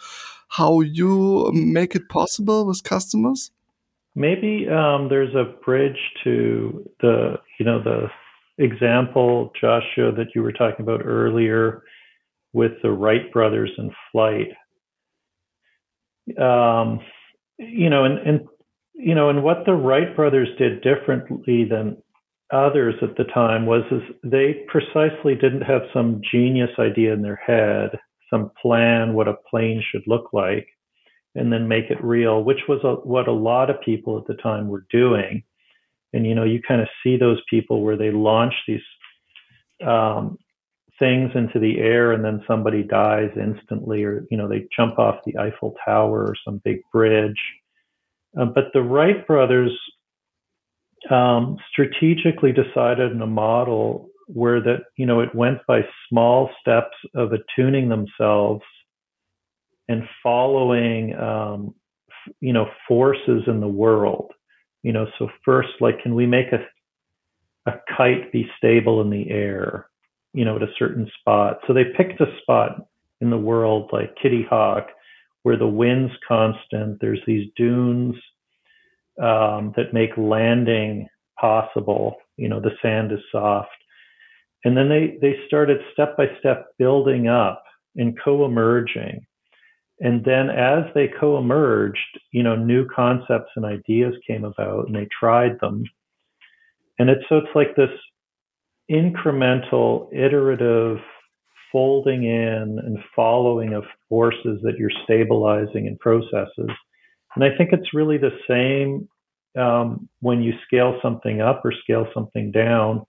[0.49, 3.51] How you make it possible with customers?
[4.15, 8.07] Maybe um, there's a bridge to the, you know, the
[8.57, 11.83] example, Joshua, that you were talking about earlier
[12.53, 14.47] with the Wright brothers in flight.
[16.39, 16.99] Um,
[17.57, 18.47] you know, and, and
[18.93, 21.97] you know, and what the Wright brothers did differently than
[22.51, 27.35] others at the time was is they precisely didn't have some genius idea in their
[27.35, 27.91] head,
[28.29, 30.67] some plan what a plane should look like
[31.35, 34.41] and then make it real, which was a, what a lot of people at the
[34.41, 35.43] time were doing.
[36.13, 38.81] And you know, you kind of see those people where they launch these
[39.85, 40.37] um,
[40.99, 45.19] things into the air, and then somebody dies instantly, or you know, they jump off
[45.25, 47.39] the Eiffel Tower or some big bridge.
[48.39, 49.71] Uh, but the Wright brothers
[51.09, 56.95] um, strategically decided in a model where that you know it went by small steps
[57.15, 58.63] of attuning themselves
[59.87, 61.73] and following um,
[62.41, 64.31] you know forces in the world
[64.83, 66.59] you know so first like can we make a
[67.69, 69.87] a kite be stable in the air
[70.33, 71.59] you know at a certain spot.
[71.67, 72.87] So they picked a spot
[73.21, 74.87] in the world like kitty hawk
[75.43, 78.15] where the wind's constant there's these dunes
[79.21, 81.07] um, that make landing
[81.39, 83.69] possible you know the sand is soft.
[84.63, 87.63] And then they they started step by step building up
[87.95, 89.25] and co-emerging.
[89.99, 95.07] And then as they co-emerged you know new concepts and ideas came about and they
[95.19, 95.83] tried them.
[96.99, 97.91] And it's so it's like this
[98.89, 100.97] incremental iterative
[101.71, 106.69] folding in and following of forces that you're stabilizing in processes
[107.35, 109.07] and i think it's really the same
[109.61, 113.01] um, when you scale something up or scale something down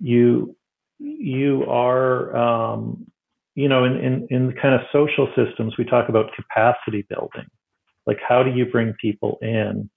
[0.00, 0.56] you
[0.98, 3.06] you are um,
[3.54, 7.46] you know, in, in, in kind of social systems, we talk about capacity building.
[8.06, 9.90] Like, how do you bring people in?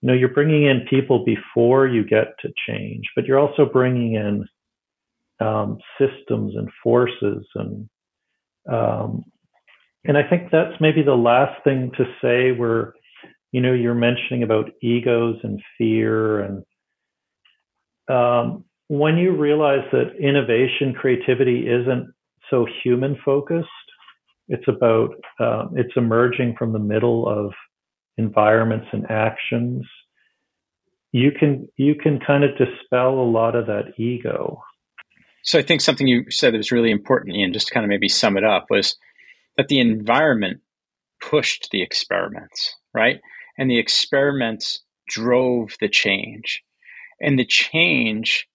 [0.00, 4.14] You know, you're bringing in people before you get to change, but you're also bringing
[4.14, 4.46] in
[5.40, 7.88] um, systems and forces and
[8.70, 9.24] um,
[10.04, 12.94] and I think that's maybe the last thing to say where
[13.52, 16.64] you know you're mentioning about egos and fear and
[18.08, 22.12] um, when you realize that innovation creativity isn't
[22.50, 23.68] so human focused.
[24.48, 27.52] It's about um, it's emerging from the middle of
[28.18, 29.86] environments and actions.
[31.12, 34.62] You can you can kind of dispel a lot of that ego.
[35.42, 37.88] So I think something you said that was really important, Ian, just to kind of
[37.88, 38.96] maybe sum it up, was
[39.56, 40.60] that the environment
[41.20, 43.20] pushed the experiments, right?
[43.56, 46.62] And the experiments drove the change.
[47.20, 48.46] And the change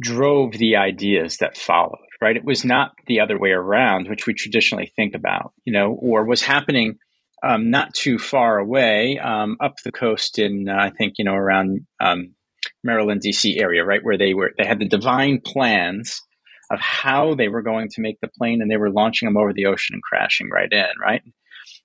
[0.00, 2.36] drove the ideas that followed right?
[2.36, 6.24] It was not the other way around, which we traditionally think about, you know, or
[6.24, 6.98] was happening
[7.42, 11.34] um, not too far away um, up the coast in, uh, I think, you know,
[11.34, 12.34] around um,
[12.82, 13.58] Maryland, D.C.
[13.58, 16.22] area, right, where they were, they had the divine plans
[16.70, 19.52] of how they were going to make the plane, and they were launching them over
[19.52, 21.22] the ocean and crashing right in, right?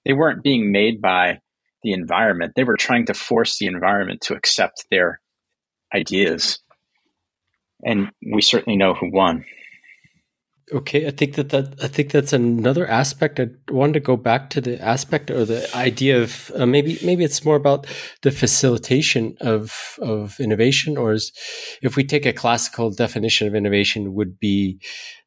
[0.05, 1.39] They weren't being made by
[1.83, 5.21] the environment; they were trying to force the environment to accept their
[5.93, 6.59] ideas,
[7.85, 9.45] and we certainly know who won.
[10.73, 13.41] Okay, I think that, that I think that's another aspect.
[13.41, 17.25] I wanted to go back to the aspect or the idea of uh, maybe maybe
[17.25, 17.87] it's more about
[18.21, 21.33] the facilitation of of innovation, or is,
[21.81, 24.79] if we take a classical definition of innovation, would be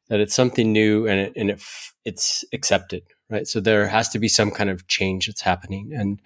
[0.09, 1.61] that it's something new and it, and it,
[2.05, 3.45] it's accepted, right?
[3.45, 5.91] So there has to be some kind of change that's happening.
[5.93, 6.19] And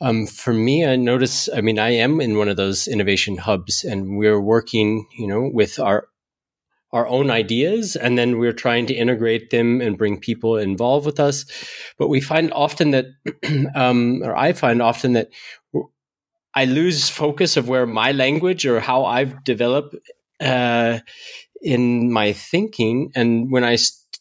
[0.00, 1.48] um, for me, I notice.
[1.54, 5.48] I mean, I am in one of those innovation hubs, and we're working, you know,
[5.52, 6.08] with our
[6.96, 11.20] our own ideas and then we're trying to integrate them and bring people involved with
[11.20, 11.44] us.
[11.98, 13.06] But we find often that,
[13.74, 15.28] um, or I find often that
[16.54, 19.94] I lose focus of where my language or how I've developed
[20.40, 21.00] uh,
[21.60, 23.12] in my thinking.
[23.14, 23.76] And when I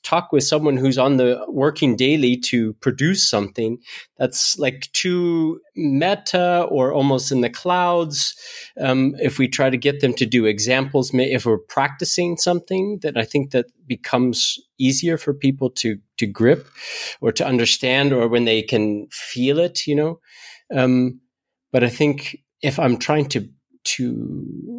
[0.05, 3.79] talk with someone who's on the working daily to produce something
[4.17, 8.35] that's like too meta or almost in the clouds.
[8.79, 13.17] Um, if we try to get them to do examples if we're practicing something that
[13.17, 16.67] i think that becomes easier for people to to grip
[17.21, 20.19] or to understand or when they can feel it you know?
[20.73, 21.19] Um,
[21.71, 23.49] but i think if i'm trying to
[23.83, 24.74] to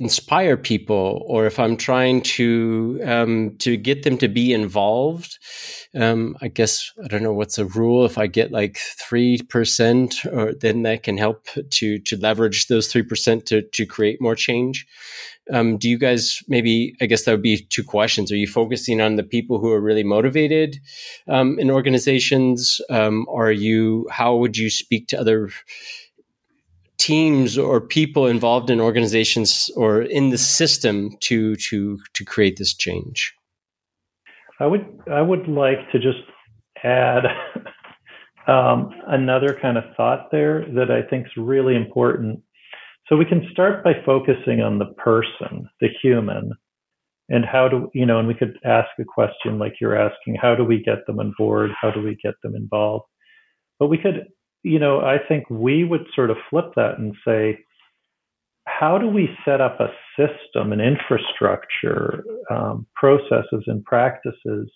[0.00, 5.38] inspire people or if i'm trying to um, to get them to be involved
[5.96, 8.04] um, i guess i don't know what's a rule.
[8.04, 8.78] If i get like
[9.10, 14.36] 3% or then that can help to to leverage those 3% to to create more
[14.36, 14.86] change.
[15.52, 18.30] Um, do you guys maybe i guess that would be two questions.
[18.30, 20.76] Are you focusing on the people who are really motivated
[21.26, 22.80] um, in organizations?
[22.88, 25.48] Um, are you how would you speak to other
[26.98, 32.74] teams or people involved in organizations or in the system to to to create this
[32.74, 33.34] change?
[34.60, 36.18] I would i would like to just
[36.82, 37.24] add
[38.48, 42.40] um, another kind of thought there that i think is really important.
[43.08, 46.52] So we can start by focusing on the person the human
[47.30, 50.54] and how do you know and we could ask a question like you're asking how
[50.54, 51.70] do we get them on board?
[51.80, 53.06] How do we get them involved?
[53.78, 54.26] But we could
[54.62, 57.58] you know, I think we would sort of flip that and say,
[58.66, 64.70] how do we set up a system, an infrastructure, um, processes, and practices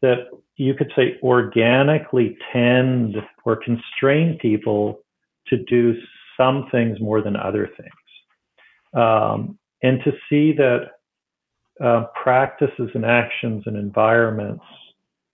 [0.00, 5.00] that you could say organically tend or constrain people
[5.48, 5.94] to do
[6.36, 8.94] some things more than other things?
[8.94, 10.90] Um, and to see that
[11.82, 14.64] uh, practices and actions and environments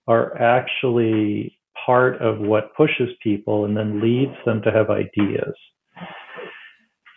[0.07, 5.55] are actually part of what pushes people and then leads them to have ideas.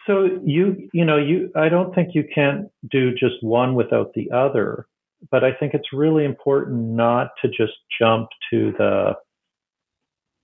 [0.07, 4.31] So you you know you I don't think you can do just one without the
[4.31, 4.87] other,
[5.29, 9.13] but I think it's really important not to just jump to the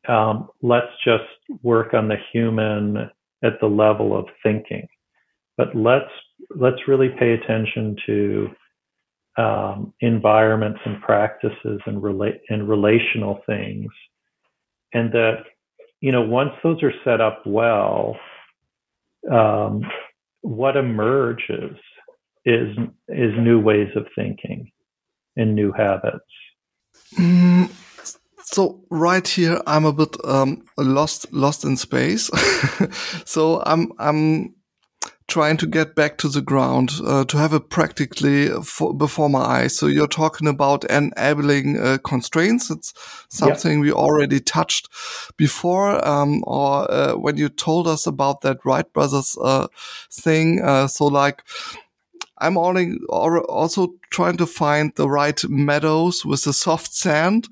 [0.07, 1.23] um, let's just
[1.63, 3.09] work on the human
[3.43, 4.87] at the level of thinking,
[5.57, 6.11] but let's
[6.55, 8.49] let's really pay attention to
[9.37, 13.91] um, environments and practices and relate and relational things.
[14.93, 15.43] And that
[15.99, 18.17] you know once those are set up well
[19.31, 19.83] um,
[20.41, 21.75] what emerges
[22.45, 22.77] is
[23.09, 24.71] is new ways of thinking
[25.35, 26.19] and new habits.
[27.17, 27.71] Mm,
[28.43, 32.29] so right here i'm a bit um, lost lost in space.
[33.25, 34.55] So i'm i'm
[35.27, 39.39] trying to get back to the ground, uh, to have it practically for, before my
[39.39, 39.77] eyes.
[39.77, 42.69] So you're talking about enabling uh, constraints.
[42.69, 42.93] It's
[43.29, 44.87] something we already touched
[45.35, 49.67] before, um, or uh, when you told us about that Wright brothers uh,
[50.11, 50.61] thing.
[50.63, 51.43] Uh, so like
[52.37, 57.47] I'm also trying to find the right meadows with the soft sand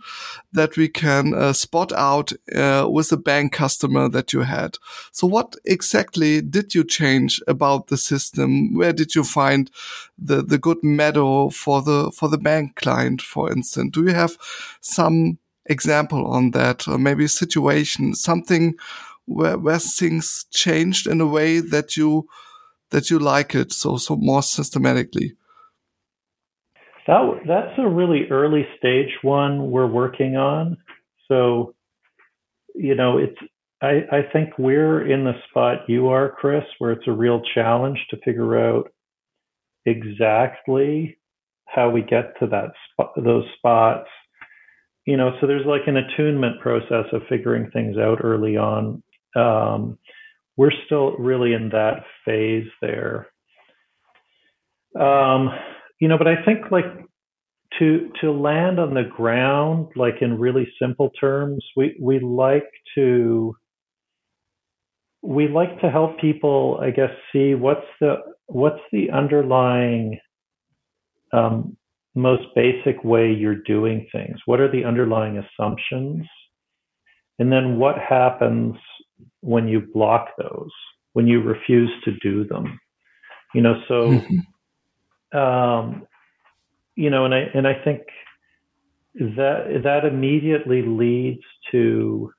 [0.51, 4.77] that we can uh, spot out uh, with the bank customer that you had.
[5.11, 8.75] So what exactly did you change about the system?
[8.75, 9.71] Where did you find
[10.17, 13.91] the, the good meadow for the, for the bank client, for instance?
[13.93, 14.37] Do you have
[14.81, 18.75] some example on that or maybe a situation, something
[19.25, 22.27] where, where things changed in a way that you
[22.93, 25.35] that you like it so so more systematically?
[27.07, 30.77] That that's a really early stage one we're working on.
[31.27, 31.73] So,
[32.75, 33.37] you know, it's
[33.81, 37.99] I, I think we're in the spot you are, Chris, where it's a real challenge
[38.11, 38.93] to figure out
[39.85, 41.17] exactly
[41.65, 44.07] how we get to that spot, those spots.
[45.05, 49.03] You know, so there's like an attunement process of figuring things out early on.
[49.35, 49.97] Um,
[50.57, 53.27] we're still really in that phase there.
[54.99, 55.49] Um,
[55.99, 56.85] you know, but I think like
[57.79, 63.55] to to land on the ground, like in really simple terms, we we like to
[65.23, 70.19] we like to help people, I guess, see what's the what's the underlying
[71.31, 71.77] um,
[72.13, 74.37] most basic way you're doing things.
[74.45, 76.27] What are the underlying assumptions,
[77.39, 78.75] and then what happens
[79.43, 80.71] when you block those,
[81.13, 82.79] when you refuse to do them.
[83.53, 85.37] You know, so mm-hmm.
[85.37, 86.07] um,
[86.95, 88.01] you know, and I and I think
[89.15, 92.31] that that immediately leads to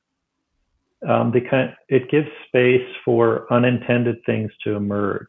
[1.09, 1.75] um, the kind.
[1.89, 5.27] It gives space for unintended things to emerge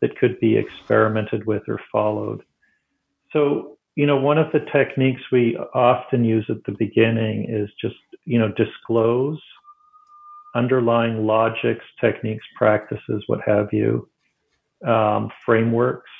[0.00, 2.42] that could be experimented with or followed.
[3.32, 7.96] So, you know, one of the techniques we often use at the beginning is just,
[8.24, 9.40] you know, disclose
[10.54, 14.08] underlying logics, techniques, practices, what have you,
[14.86, 16.10] um, frameworks,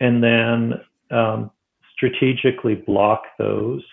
[0.00, 0.74] and then
[1.10, 1.50] um,
[1.94, 3.84] strategically block those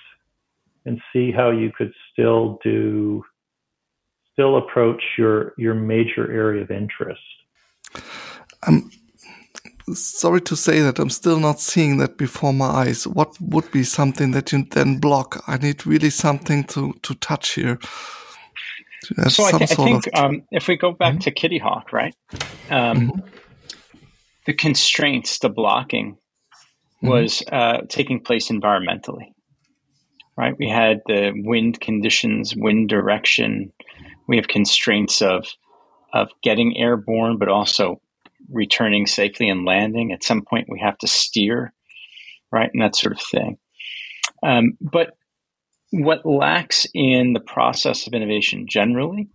[0.86, 3.24] and see how you could still do
[4.34, 7.22] still approach your your major area of interest.
[8.64, 8.90] I'm
[9.94, 13.06] sorry to say that I'm still not seeing that before my eyes.
[13.06, 15.44] What would be something that you then block?
[15.48, 17.80] I need really something to to touch here.
[19.06, 20.14] To so I, th- I, think of...
[20.24, 21.22] um, if we go back mm-hmm.
[21.22, 22.16] to Kitty Hawk, right?
[22.70, 23.20] Um, mm-hmm.
[24.46, 27.08] The constraints, the blocking, mm-hmm.
[27.08, 29.34] was uh, taking place environmentally,
[30.38, 30.56] right?
[30.58, 33.72] We had the wind conditions, wind direction,
[34.30, 35.48] we have constraints of
[36.14, 38.02] of getting airborne, but also
[38.52, 40.12] returning safely and landing.
[40.12, 41.74] At some point, we have to steer,
[42.52, 43.58] right, and that sort of thing.
[44.44, 45.16] Um, but
[45.92, 49.28] what lacks in the process of innovation generally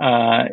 [0.00, 0.44] uh,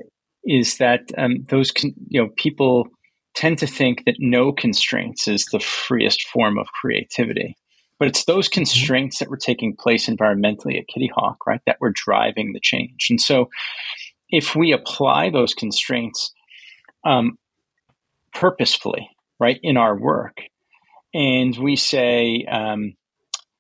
[0.44, 2.88] is that um, those con- you know people
[3.36, 7.56] tend to think that no constraints is the freest form of creativity.
[8.00, 8.60] But it's those mm-hmm.
[8.60, 13.08] constraints that were taking place environmentally at Kitty Hawk, right, that were driving the change.
[13.10, 13.50] And so
[14.30, 16.34] if we apply those constraints
[17.06, 17.38] um,
[18.34, 19.10] purposefully,
[19.40, 20.38] right, in our work,
[21.14, 22.94] and we say, um,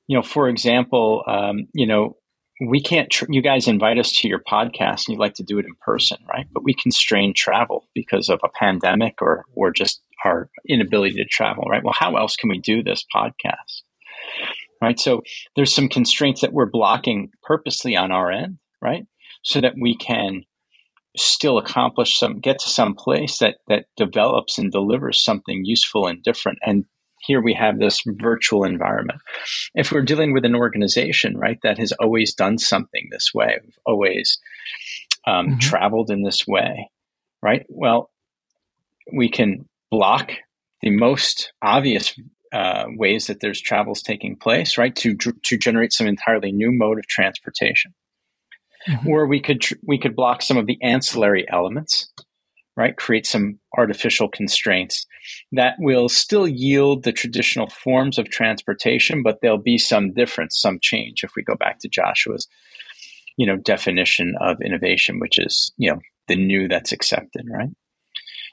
[0.07, 2.17] you know, for example, um, you know,
[2.65, 5.59] we can't, tr- you guys invite us to your podcast and you'd like to do
[5.59, 6.47] it in person, right?
[6.51, 11.65] But we constrain travel because of a pandemic or, or just our inability to travel,
[11.65, 11.83] right?
[11.83, 13.81] Well, how else can we do this podcast?
[14.81, 14.99] right?
[14.99, 15.23] So
[15.55, 19.05] there's some constraints that we're blocking purposely on our end, right?
[19.43, 20.43] So that we can
[21.17, 26.21] still accomplish some, get to some place that that develops and delivers something useful and
[26.23, 26.59] different.
[26.65, 26.85] And
[27.25, 29.19] here we have this virtual environment.
[29.73, 34.37] If we're dealing with an organization, right, that has always done something this way, always
[35.27, 35.59] um, mm-hmm.
[35.59, 36.89] traveled in this way,
[37.41, 37.65] right?
[37.69, 38.09] Well,
[39.13, 40.31] we can block
[40.81, 42.15] the most obvious
[42.53, 44.95] uh, ways that there's travels taking place, right?
[44.97, 47.93] To to generate some entirely new mode of transportation,
[48.87, 49.09] mm-hmm.
[49.09, 52.11] or we could tr- we could block some of the ancillary elements,
[52.77, 52.95] right?
[52.95, 55.05] Create some artificial constraints
[55.51, 60.79] that will still yield the traditional forms of transportation, but there'll be some difference, some
[60.81, 61.23] change.
[61.23, 62.47] If we go back to Joshua's,
[63.37, 67.69] you know, definition of innovation, which is you know the new that's accepted, right?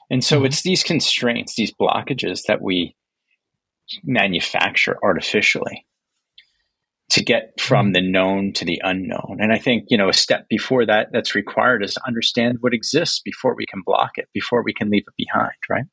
[0.09, 0.45] And so mm-hmm.
[0.47, 2.95] it's these constraints, these blockages that we
[4.03, 5.85] manufacture artificially
[7.09, 9.37] to get from the known to the unknown.
[9.39, 12.73] And I think, you know, a step before that that's required is to understand what
[12.73, 15.85] exists before we can block it, before we can leave it behind, right?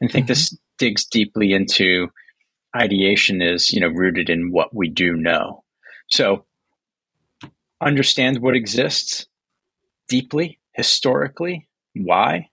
[0.00, 0.32] And I think mm-hmm.
[0.32, 2.08] this digs deeply into
[2.76, 5.64] ideation is, you know, rooted in what we do know.
[6.08, 6.44] So
[7.80, 9.26] understand what exists
[10.08, 12.48] deeply, historically, why,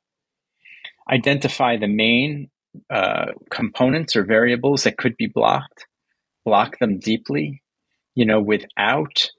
[1.10, 2.50] identify the main
[2.90, 5.86] uh, components or variables that could be blocked,
[6.46, 7.62] block them deeply,
[8.16, 9.30] you know, without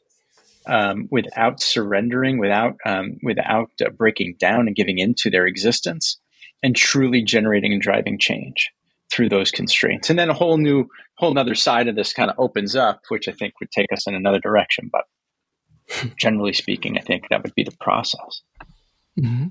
[0.66, 6.18] um, without surrendering, without um, without uh, breaking down and giving into their existence,
[6.62, 8.70] and truly generating and driving change
[9.10, 10.10] through those constraints.
[10.10, 13.28] And then a whole new, whole another side of this kind of opens up, which
[13.28, 14.90] I think would take us in another direction.
[14.90, 15.04] But
[16.20, 18.42] generally speaking, I think that would be the process.
[19.18, 19.46] Mm-hmm.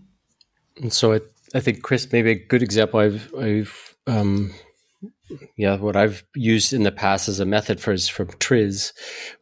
[0.82, 4.54] And so it I think Chris, maybe a good example I've, I've, um,
[5.58, 8.94] yeah, what I've used in the past as a method for is from Triz,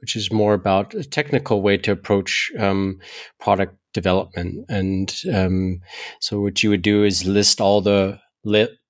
[0.01, 2.99] which is more about a technical way to approach um,
[3.39, 4.65] product development.
[4.69, 5.81] And um,
[6.19, 8.19] so, what you would do is list all the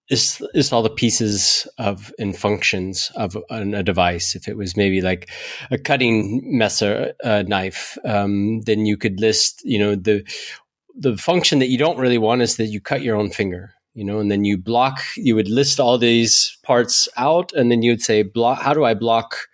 [0.09, 4.35] is all the pieces of and functions of an, a device.
[4.35, 5.29] If it was maybe like
[5.71, 10.23] a cutting messer uh, knife, um, then you could list, you know, the
[10.95, 14.03] the function that you don't really want is that you cut your own finger you
[14.03, 18.01] know and then you block you would list all these parts out and then you'd
[18.01, 19.47] say block how do i block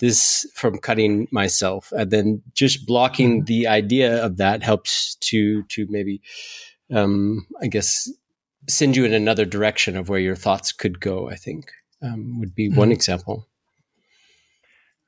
[0.00, 3.44] this from cutting myself and then just blocking mm-hmm.
[3.46, 6.20] the idea of that helps to to maybe
[6.94, 8.10] um i guess
[8.68, 11.70] send you in another direction of where your thoughts could go i think
[12.02, 12.78] um, would be mm-hmm.
[12.78, 13.46] one example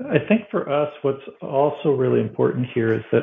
[0.07, 3.22] i think for us what's also really important here is that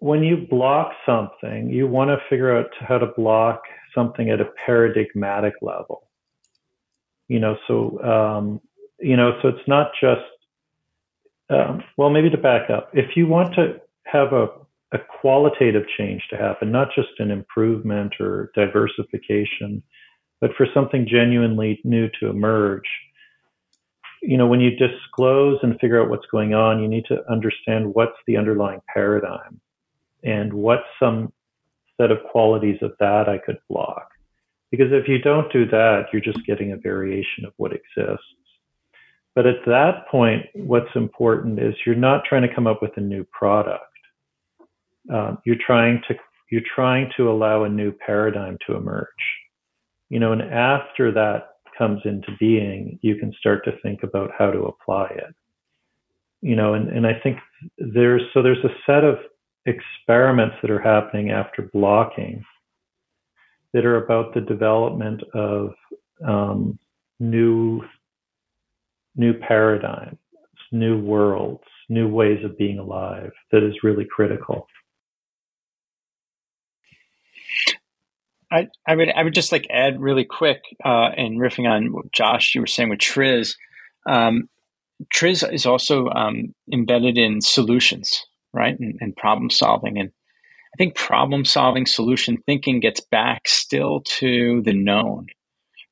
[0.00, 3.62] when you block something, you want to figure out how to block
[3.96, 6.08] something at a paradigmatic level.
[7.26, 8.60] You know, so um,
[9.00, 10.22] you know, so it's not just
[11.50, 14.48] um, well, maybe to back up, if you want to have a,
[14.92, 19.82] a qualitative change to happen, not just an improvement or diversification,
[20.40, 22.88] but for something genuinely new to emerge,
[24.22, 27.94] you know, when you disclose and figure out what's going on, you need to understand
[27.94, 29.60] what's the underlying paradigm
[30.24, 31.32] and what some
[32.00, 34.08] set of qualities of that I could block.
[34.70, 38.24] Because if you don't do that, you're just getting a variation of what exists.
[39.34, 43.00] But at that point, what's important is you're not trying to come up with a
[43.00, 43.84] new product.
[45.12, 46.16] Um, you're trying to
[46.50, 49.08] you're trying to allow a new paradigm to emerge.
[50.08, 54.50] You know, and after that comes into being, you can start to think about how
[54.50, 55.34] to apply it.
[56.40, 57.38] You know, and, and I think
[57.78, 59.18] there's so there's a set of
[59.66, 62.44] experiments that are happening after blocking
[63.72, 65.74] that are about the development of
[66.26, 66.78] um,
[67.20, 67.82] new
[69.16, 70.18] new paradigms,
[70.72, 74.66] new worlds, new ways of being alive that is really critical.
[78.50, 82.12] I, I would I would just like add really quick uh, and riffing on what
[82.12, 83.56] Josh you were saying with Triz.
[84.06, 84.48] Um,
[85.12, 88.24] Triz is also um, embedded in solutions,
[88.56, 89.98] right, and, and problem solving.
[89.98, 95.26] And I think problem solving, solution thinking gets back still to the known,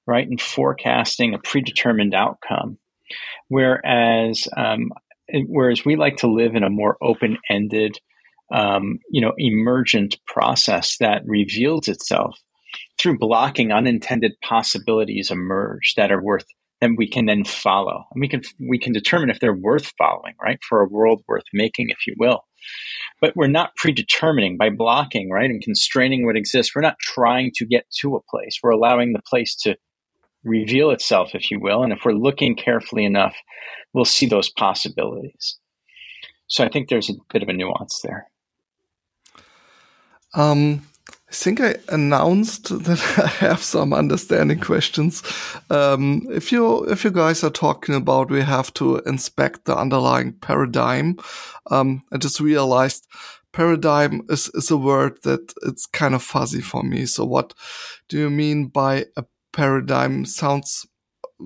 [0.07, 2.79] right, and forecasting a predetermined outcome.
[3.49, 4.91] Whereas um,
[5.47, 7.99] whereas we like to live in a more open ended
[8.53, 12.39] um, you know, emergent process that reveals itself
[12.99, 16.45] through blocking unintended possibilities emerge that are worth
[16.81, 18.05] that we can then follow.
[18.13, 20.59] And we can we can determine if they're worth following right?
[20.69, 22.45] For a world worth making if you will
[23.21, 26.75] but we're not predetermining by blocking right and constraining what exists.
[26.75, 28.59] We're not trying to get to a place.
[28.63, 29.77] We're allowing the place to
[30.45, 33.35] reveal itself if you will and if we're looking carefully enough
[33.95, 35.59] we'll see those possibilities.
[36.47, 38.29] So i think there's a bit of a nuance there.
[40.35, 40.87] Um,
[41.35, 45.23] think I announced that I have some understanding questions.
[45.71, 50.33] Um, if you if you guys are talking about we have to inspect the underlying
[50.33, 51.19] paradigm,
[51.71, 53.07] um, I just realized
[53.53, 57.07] paradigm is, is a word that it's kind of fuzzy for me.
[57.07, 57.55] So what
[58.09, 60.25] do you mean by a paradigm?
[60.25, 60.87] Sounds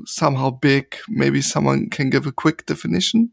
[0.05, 0.97] somehow big.
[1.09, 3.30] Maybe someone can give a quick definition.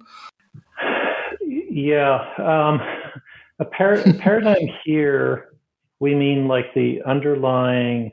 [1.70, 2.20] Yeah.
[2.38, 2.82] Um
[3.60, 5.50] a, par- a paradigm here,
[6.00, 8.12] we mean like the underlying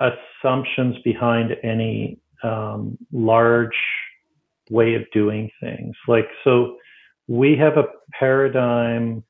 [0.00, 3.76] assumptions behind any um, large
[4.70, 5.94] way of doing things.
[6.08, 6.76] Like, so
[7.28, 7.84] we have a
[8.18, 9.22] paradigm,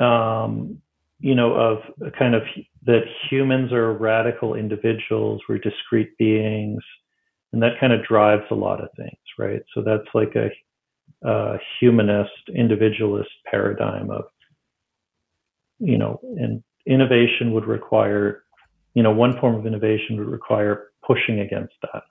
[0.00, 0.80] um,
[1.20, 1.78] you know, of
[2.18, 2.42] kind of
[2.84, 6.82] that humans are radical individuals, we're discrete beings,
[7.52, 9.62] and that kind of drives a lot of things, right?
[9.74, 10.50] So that's like a
[11.26, 14.24] uh, humanist, individualist paradigm of,
[15.82, 18.44] you know, and innovation would require,
[18.94, 22.04] you know, one form of innovation would require pushing against that.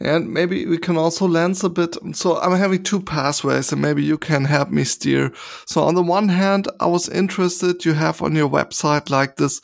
[0.00, 1.96] And maybe we can also lens a bit.
[2.14, 5.30] So I'm having two pathways and maybe you can help me steer.
[5.66, 9.60] So on the one hand, I was interested you have on your website like this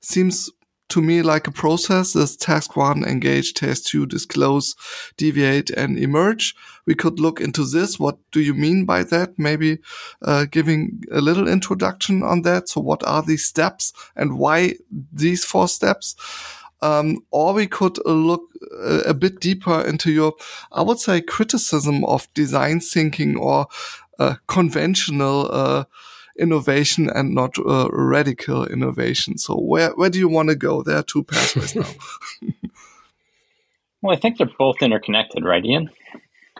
[0.00, 0.48] seems
[0.90, 2.12] to me like a process.
[2.12, 4.74] There's task one, engage, task two, disclose,
[5.16, 6.54] deviate, and emerge.
[6.86, 7.98] We could look into this.
[7.98, 9.38] What do you mean by that?
[9.38, 9.78] Maybe
[10.22, 12.68] uh, giving a little introduction on that.
[12.68, 14.74] So what are these steps and why
[15.12, 16.16] these four steps?
[16.82, 18.42] Um, or we could uh, look
[18.82, 20.32] a, a, bit deeper into your,
[20.72, 23.66] I would say, criticism of design thinking or
[24.18, 25.84] uh, conventional uh,
[26.40, 29.38] innovation and not uh, radical innovation.
[29.38, 30.82] So where where do you want to go?
[30.82, 31.86] There are two pathways now.
[34.02, 35.90] well, I think they're both interconnected, right, Ian?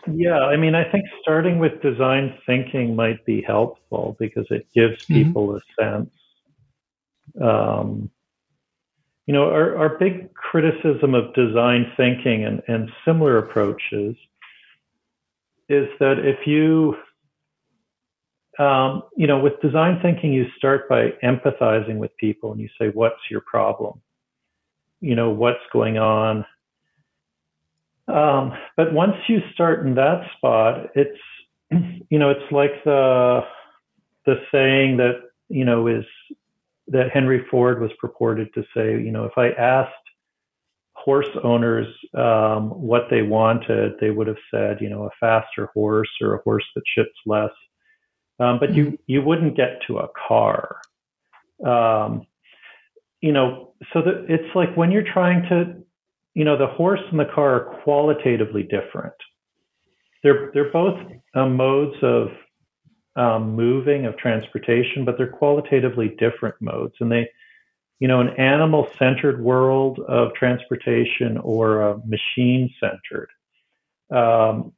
[0.07, 5.05] Yeah, I mean, I think starting with design thinking might be helpful because it gives
[5.05, 5.13] mm-hmm.
[5.13, 5.83] people mm-hmm.
[5.83, 6.09] a sense.
[7.39, 8.09] Um,
[9.27, 14.15] you know, our, our big criticism of design thinking and, and similar approaches
[15.69, 16.95] is that if you
[18.61, 22.89] um, you know, with design thinking, you start by empathizing with people and you say,
[22.93, 23.99] what's your problem?
[24.99, 26.45] You know, what's going on?
[28.07, 31.17] Um, but once you start in that spot, it's,
[31.71, 33.41] you know, it's like the,
[34.27, 36.05] the saying that, you know, is
[36.89, 39.91] that Henry Ford was purported to say, you know, if I asked
[40.93, 46.11] horse owners um, what they wanted, they would have said, you know, a faster horse
[46.21, 47.49] or a horse that shits less
[48.41, 50.81] um, but you you wouldn't get to a car.
[51.65, 52.25] Um,
[53.21, 55.75] you know, so it's like when you're trying to,
[56.33, 59.13] you know, the horse and the car are qualitatively different.
[60.23, 60.99] They're they're both
[61.35, 62.29] um, modes of
[63.15, 67.29] um, moving of transportation, but they're qualitatively different modes, and they
[68.01, 73.29] you know, an animal centered world of transportation or a machine centered.
[74.09, 74.73] Um,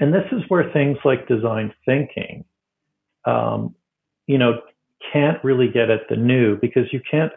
[0.00, 2.46] and this is where things like design thinking,
[3.28, 3.74] um,
[4.26, 4.60] you know,
[5.12, 7.32] can't really get at the new because you can't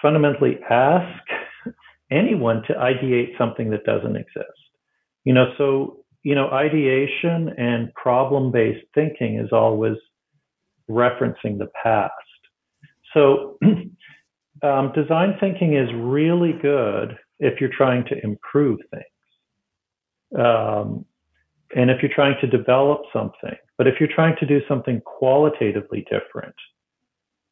[0.00, 1.24] fundamentally ask
[2.10, 4.58] anyone to ideate something that doesn't exist.
[5.24, 9.96] You know, so, you know, ideation and problem based thinking is always
[10.90, 12.12] referencing the past.
[13.14, 13.58] So,
[14.62, 20.44] um, design thinking is really good if you're trying to improve things.
[20.44, 21.04] Um,
[21.74, 26.06] and if you're trying to develop something, but if you're trying to do something qualitatively
[26.10, 26.54] different,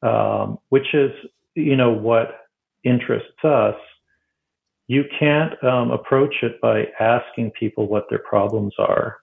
[0.02, 1.12] um, which is,
[1.54, 2.46] you know, what
[2.84, 3.76] interests us,
[4.88, 9.16] you can't um, approach it by asking people what their problems are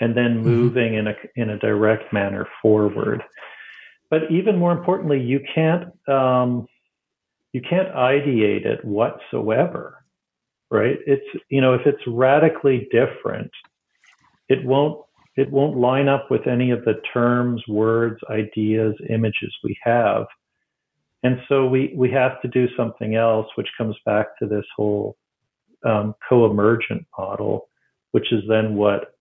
[0.00, 0.48] and then mm-hmm.
[0.48, 1.06] moving mm-hmm.
[1.36, 3.22] in a in a direct manner forward
[4.10, 6.66] but even more importantly, you can't um,
[7.52, 10.04] you can't ideate it whatsoever,
[10.70, 10.98] right?
[11.06, 13.52] It's you know if it's radically different,
[14.48, 15.04] it won't
[15.40, 20.26] it won't line up with any of the terms, words, ideas, images we have,
[21.22, 25.16] and so we we have to do something else, which comes back to this whole
[25.84, 27.68] um, co-emergent model,
[28.12, 29.14] which is then what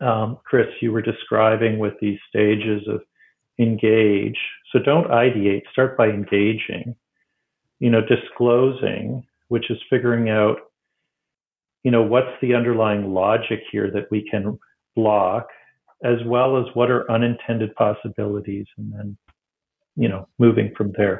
[0.00, 3.02] um, Chris you were describing with these stages of
[3.58, 4.38] engage.
[4.72, 6.94] So don't ideate, start by engaging,
[7.80, 10.58] you know, disclosing, which is figuring out,
[11.82, 14.58] you know, what's the underlying logic here that we can
[14.98, 15.46] block,
[16.12, 19.16] as well as what are unintended possibilities, and then,
[19.96, 21.18] you know, moving from there.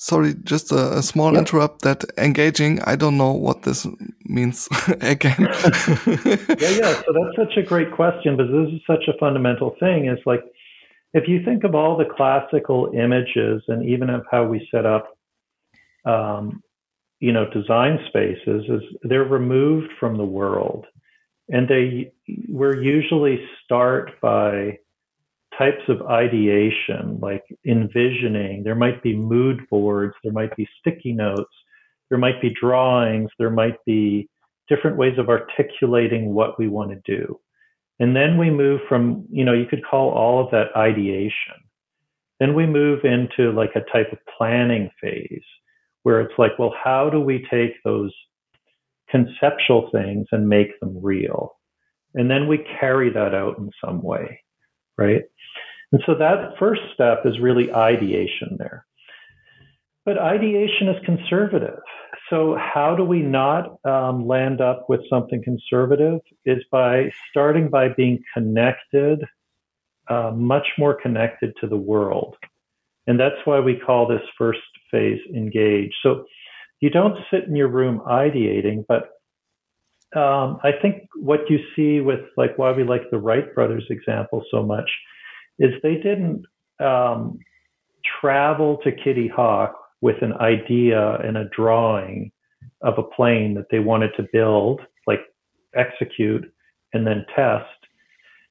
[0.00, 1.40] Sorry, just a, a small yep.
[1.40, 2.80] interrupt that engaging.
[2.82, 3.84] I don't know what this
[4.26, 4.68] means
[5.00, 5.36] again.
[5.40, 6.94] yeah, yeah.
[7.04, 10.06] So that's such a great question, because this is such a fundamental thing.
[10.06, 10.44] Is like,
[11.14, 15.18] if you think of all the classical images and even of how we set up,
[16.04, 16.62] um,
[17.18, 20.86] you know, design spaces, is they're removed from the world,
[21.48, 22.12] and they
[22.48, 24.78] we're usually start by
[25.56, 28.62] types of ideation, like envisioning.
[28.62, 31.52] There might be mood boards, there might be sticky notes,
[32.10, 34.28] there might be drawings, there might be
[34.68, 37.40] different ways of articulating what we want to do.
[37.98, 41.56] And then we move from, you know, you could call all of that ideation.
[42.38, 45.42] Then we move into like a type of planning phase
[46.04, 48.14] where it's like, well, how do we take those
[49.10, 51.57] conceptual things and make them real?
[52.18, 54.42] And then we carry that out in some way,
[54.98, 55.22] right?
[55.92, 58.84] And so that first step is really ideation there.
[60.04, 61.78] But ideation is conservative.
[62.28, 66.20] So, how do we not um, land up with something conservative?
[66.44, 69.24] Is by starting by being connected,
[70.08, 72.36] uh, much more connected to the world.
[73.06, 74.60] And that's why we call this first
[74.90, 75.92] phase engage.
[76.02, 76.24] So,
[76.80, 79.10] you don't sit in your room ideating, but
[80.16, 84.44] um, I think what you see with like why we like the Wright brothers example
[84.50, 84.90] so much
[85.58, 86.46] is they didn't
[86.80, 87.38] um,
[88.20, 92.30] travel to Kitty Hawk with an idea and a drawing
[92.82, 95.20] of a plane that they wanted to build, like
[95.74, 96.50] execute
[96.92, 97.66] and then test.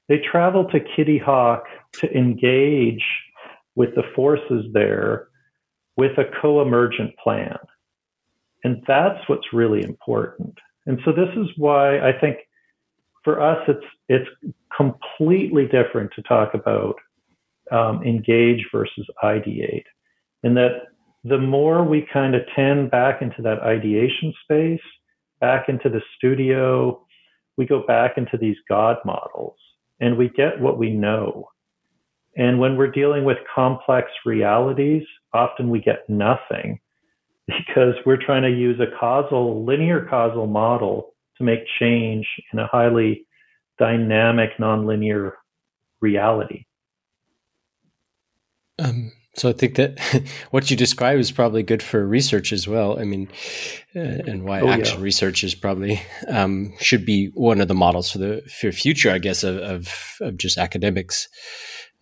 [0.08, 3.04] They traveled to Kitty Hawk to engage
[3.74, 5.28] with the forces there
[5.96, 7.58] with a co-emergent plan.
[8.64, 10.58] And that's what's really important.
[10.88, 12.38] And so this is why I think
[13.22, 14.28] for us it's it's
[14.74, 16.96] completely different to talk about
[17.70, 19.84] um, engage versus ideate.
[20.42, 20.86] In that
[21.24, 24.80] the more we kind of tend back into that ideation space,
[25.40, 27.04] back into the studio,
[27.58, 29.56] we go back into these God models
[30.00, 31.50] and we get what we know.
[32.36, 35.02] And when we're dealing with complex realities,
[35.34, 36.80] often we get nothing
[37.48, 42.66] because we're trying to use a causal, linear causal model to make change in a
[42.66, 43.26] highly
[43.78, 45.32] dynamic, nonlinear
[46.00, 46.64] reality.
[48.78, 49.98] Um, so I think that
[50.50, 52.98] what you describe is probably good for research as well.
[52.98, 53.28] I mean,
[53.96, 55.04] uh, and why oh, action yeah.
[55.04, 59.18] research is probably um, should be one of the models for the for future, I
[59.18, 59.88] guess, of of,
[60.20, 61.28] of just academics.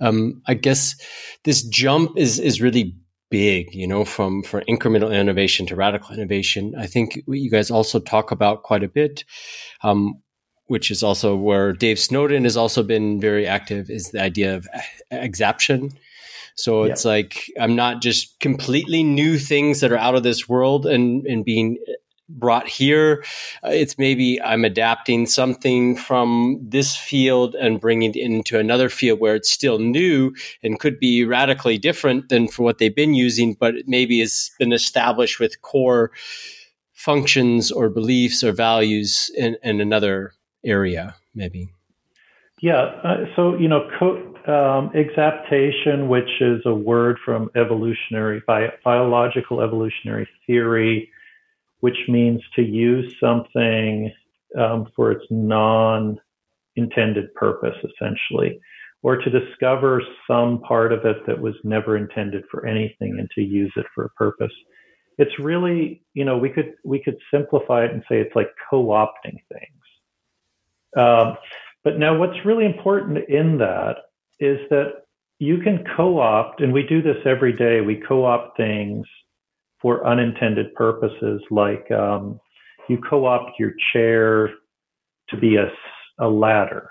[0.01, 0.97] Um, I guess
[1.45, 2.97] this jump is is really
[3.31, 6.75] big, you know, from for incremental innovation to radical innovation.
[6.79, 9.25] I think you guys also talk about quite a bit.
[9.83, 10.23] Um,
[10.69, 14.67] which is also where Dave Snowden has also been very active, is the idea of
[15.13, 15.93] exaptation
[16.57, 17.11] so it's yeah.
[17.11, 21.45] like I'm not just completely new things that are out of this world and and
[21.45, 21.79] being
[22.29, 23.25] brought here.
[23.65, 29.21] Uh, it's maybe I'm adapting something from this field and bringing it into another field
[29.21, 33.55] where it's still new and could be radically different than for what they've been using,
[33.55, 36.11] but maybe it's been established with core
[36.93, 40.33] functions or beliefs or values in, in another
[40.65, 41.69] area, maybe.
[42.61, 42.83] Yeah.
[43.05, 49.61] Uh, so, you know, co- um, exaptation, which is a word from evolutionary, bi- biological
[49.61, 51.11] evolutionary theory,
[51.81, 54.13] which means to use something
[54.59, 56.19] um, for its non
[56.77, 58.59] intended purpose, essentially,
[59.03, 63.43] or to discover some part of it that was never intended for anything and to
[63.43, 64.53] use it for a purpose.
[65.19, 69.39] It's really, you know, we could we could simplify it and say it's like co-opting
[69.53, 69.83] things.
[70.97, 71.37] Um,
[71.85, 73.97] but now, what's really important in that
[74.41, 75.05] is that
[75.39, 77.81] you can co-opt, and we do this every day.
[77.81, 79.07] We co-opt things
[79.81, 82.41] for unintended purposes, like um,
[82.89, 84.51] you co-opt your chair
[85.29, 85.71] to be a,
[86.19, 86.91] a ladder.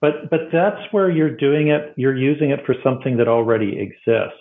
[0.00, 1.94] But but that's where you're doing it.
[1.96, 4.38] You're using it for something that already exists.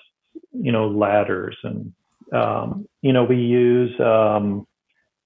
[0.52, 1.94] You know, ladders, and
[2.34, 4.66] um, you know we use um,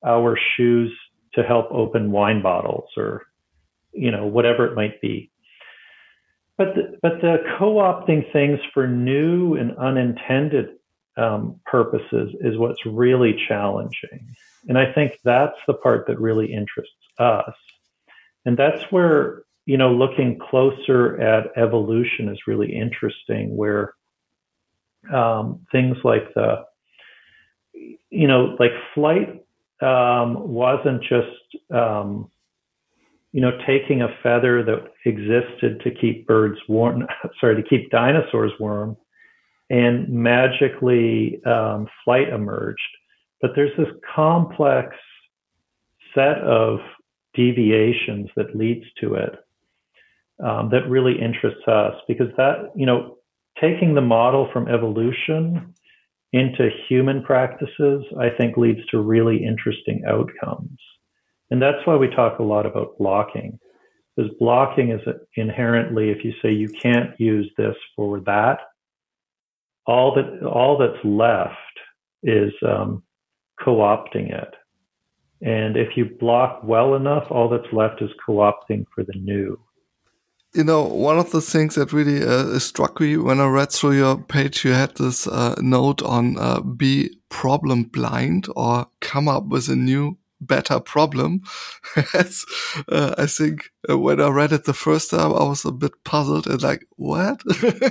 [0.06, 0.92] our shoes
[1.36, 3.24] to help open wine bottles, or
[3.94, 5.32] you know whatever it might be.
[6.58, 10.76] But the, but the co-opting things for new and unintended
[11.18, 14.36] um, purposes is what's really challenging,
[14.68, 17.54] and I think that's the part that really interests us,
[18.46, 23.94] and that's where you know looking closer at evolution is really interesting, where
[25.14, 26.66] um, things like the
[28.10, 29.42] you know like flight
[29.82, 32.30] um, wasn't just um,
[33.36, 37.06] you know, taking a feather that existed to keep birds warm,
[37.42, 38.96] sorry, to keep dinosaurs warm,
[39.70, 42.80] and magically um, flight emerged.
[43.42, 44.96] But there's this complex
[46.14, 46.80] set of
[47.34, 49.36] deviations that leads to it
[50.44, 53.18] um, that really interests us because that, you know,
[53.60, 55.74] taking the model from evolution
[56.34, 60.80] into human practices, I think leads to really interesting outcomes.
[61.52, 63.60] And that's why we talk a lot about blocking,
[64.16, 65.02] because blocking is
[65.36, 68.60] inherently, if you say you can't use this for that,
[69.88, 71.54] all that all that's left
[72.24, 73.04] is um,
[73.64, 74.54] co-opting it.
[75.42, 79.60] And if you block well enough, all that's left is co-opting for the new.
[80.56, 83.98] You know, one of the things that really uh, struck me when I read through
[83.98, 89.48] your page, you had this uh, note on uh, be problem blind or come up
[89.48, 91.42] with a new better problem.
[92.14, 92.46] As,
[92.90, 96.04] uh, I think uh, when I read it the first time, I was a bit
[96.04, 97.42] puzzled and like, what?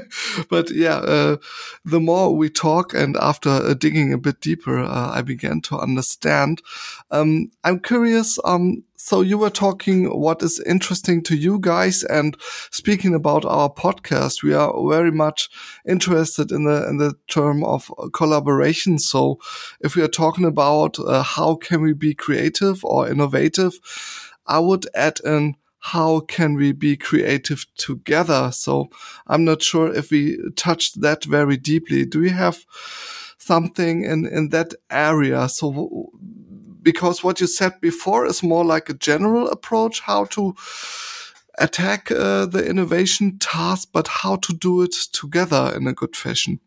[0.51, 1.37] but yeah, uh,
[1.85, 5.79] the more we talk and after uh, digging a bit deeper, uh, I began to
[5.79, 6.63] understand.
[7.11, 12.39] Um, I'm curious, um, so you were talking what is interesting to you guys and
[12.71, 15.51] speaking about our podcast, we are very much
[15.87, 18.99] interested in the, in the term of collaboration.
[18.99, 19.39] So
[19.81, 23.75] if we are talking about uh, how can we be creative or innovative,
[24.47, 28.53] I would add in how can we be creative together?
[28.53, 28.89] So
[29.27, 32.07] I'm not sure if we touched that very deeply.
[32.07, 32.65] Do we have
[33.37, 35.47] something in, in that area?
[35.51, 36.11] So
[36.85, 40.55] because what you said before is more like a general approach how to
[41.59, 46.61] attack uh, the innovation task, but how to do it together in a good fashion.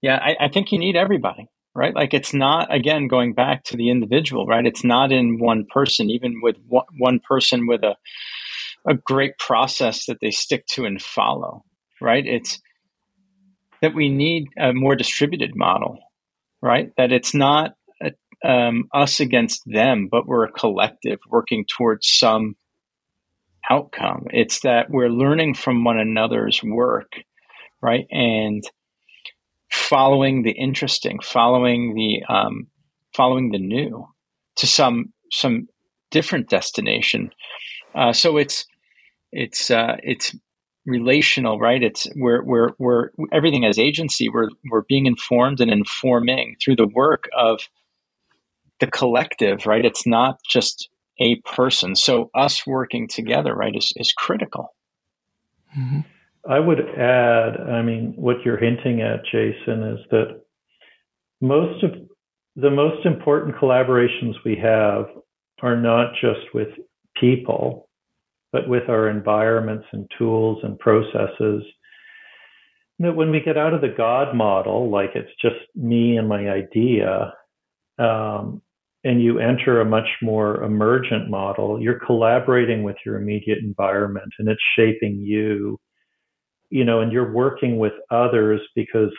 [0.00, 1.94] Yeah, I, I, think you need everybody, right?
[1.94, 4.66] Like it's not, again, going back to the individual, right?
[4.66, 6.56] It's not in one person, even with
[6.98, 7.96] one person with a,
[8.86, 11.64] a great process that they stick to and follow,
[12.00, 12.26] right?
[12.26, 12.60] It's
[13.80, 15.98] that we need a more distributed model,
[16.60, 16.92] right?
[16.96, 17.74] That it's not
[18.44, 22.56] um, us against them, but we're a collective working towards some
[23.70, 24.26] outcome.
[24.30, 27.12] It's that we're learning from one another's work,
[27.80, 28.06] right?
[28.10, 28.62] And
[29.70, 32.66] following the interesting, following the um,
[33.14, 34.06] following the new
[34.56, 35.68] to some some
[36.10, 37.30] different destination.
[37.94, 38.66] Uh, so it's
[39.32, 40.34] it's uh, it's
[40.84, 41.82] relational, right?
[41.82, 44.28] It's we're we're we're everything as agency.
[44.28, 47.60] We're we're being informed and informing through the work of
[48.82, 49.84] the collective, right?
[49.84, 50.88] It's not just
[51.20, 51.94] a person.
[51.94, 54.74] So us working together, right, is, is critical.
[55.78, 56.00] Mm-hmm.
[56.50, 60.40] I would add, I mean, what you're hinting at, Jason, is that
[61.40, 61.92] most of
[62.56, 65.06] the most important collaborations we have
[65.62, 66.70] are not just with
[67.20, 67.88] people,
[68.50, 71.62] but with our environments and tools and processes.
[72.98, 76.50] That when we get out of the God model, like it's just me and my
[76.50, 77.32] idea,
[78.00, 78.60] um,
[79.04, 84.48] and you enter a much more emergent model, you're collaborating with your immediate environment and
[84.48, 85.78] it's shaping you,
[86.70, 89.12] you know, and you're working with others because,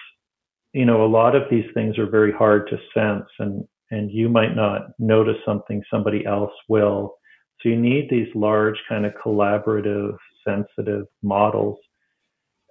[0.72, 4.30] you know, a lot of these things are very hard to sense and, and you
[4.30, 7.16] might not notice something somebody else will.
[7.62, 10.16] So you need these large kind of collaborative,
[10.48, 11.78] sensitive models.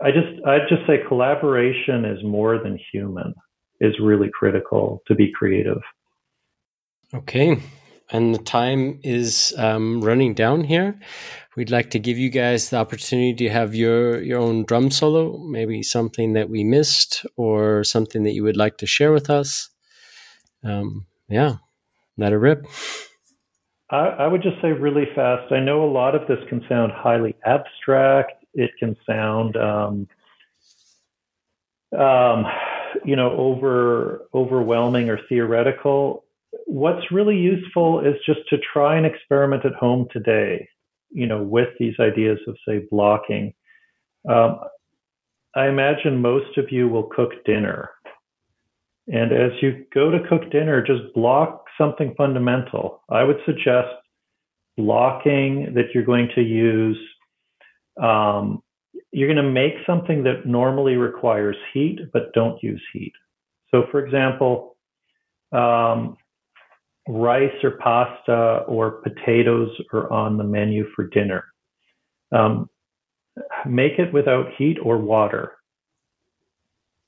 [0.02, 3.34] I just, I'd just say collaboration is more than human
[3.80, 5.80] is really critical to be creative.
[7.14, 7.62] Okay.
[8.10, 10.98] And the time is um, running down here.
[11.56, 15.38] We'd like to give you guys the opportunity to have your, your own drum solo,
[15.38, 19.68] maybe something that we missed or something that you would like to share with us.
[20.64, 21.56] Um, yeah,
[22.16, 22.66] let it rip.
[23.90, 25.52] I, I would just say really fast.
[25.52, 28.44] I know a lot of this can sound highly abstract.
[28.54, 30.08] It can sound, um,
[31.98, 32.46] um,
[33.04, 36.24] you know, over overwhelming or theoretical
[36.66, 40.68] what's really useful is just to try and experiment at home today,
[41.10, 43.54] you know, with these ideas of, say, blocking.
[44.28, 44.60] Um,
[45.54, 47.90] I imagine most of you will cook dinner.
[49.08, 53.02] And as you go to cook dinner, just block something fundamental.
[53.10, 53.88] I would suggest
[54.76, 56.98] blocking that you're going to use.
[58.00, 58.62] Um,
[59.10, 63.12] you're going to make something that normally requires heat, but don't use heat.
[63.70, 64.76] So, for example,
[65.52, 66.16] um,
[67.08, 71.44] rice or pasta or potatoes are on the menu for dinner.
[72.30, 72.68] Um,
[73.66, 75.52] make it without heat or water.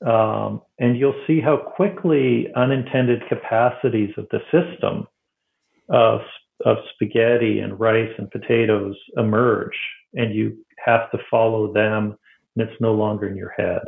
[0.05, 5.07] Um, and you'll see how quickly unintended capacities of the system
[5.89, 6.21] of,
[6.65, 9.77] of spaghetti and rice and potatoes emerge,
[10.15, 12.17] and you have to follow them,
[12.57, 13.83] and it's no longer in your head.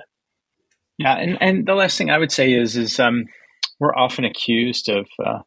[0.98, 3.26] Yeah, and, and the last thing I would say is is um,
[3.78, 5.40] we're often accused of uh,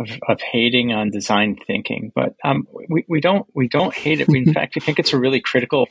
[0.00, 4.28] of, of hating on design thinking, but um, we, we don't we don't hate it.
[4.28, 5.88] We, in fact, we think it's a really critical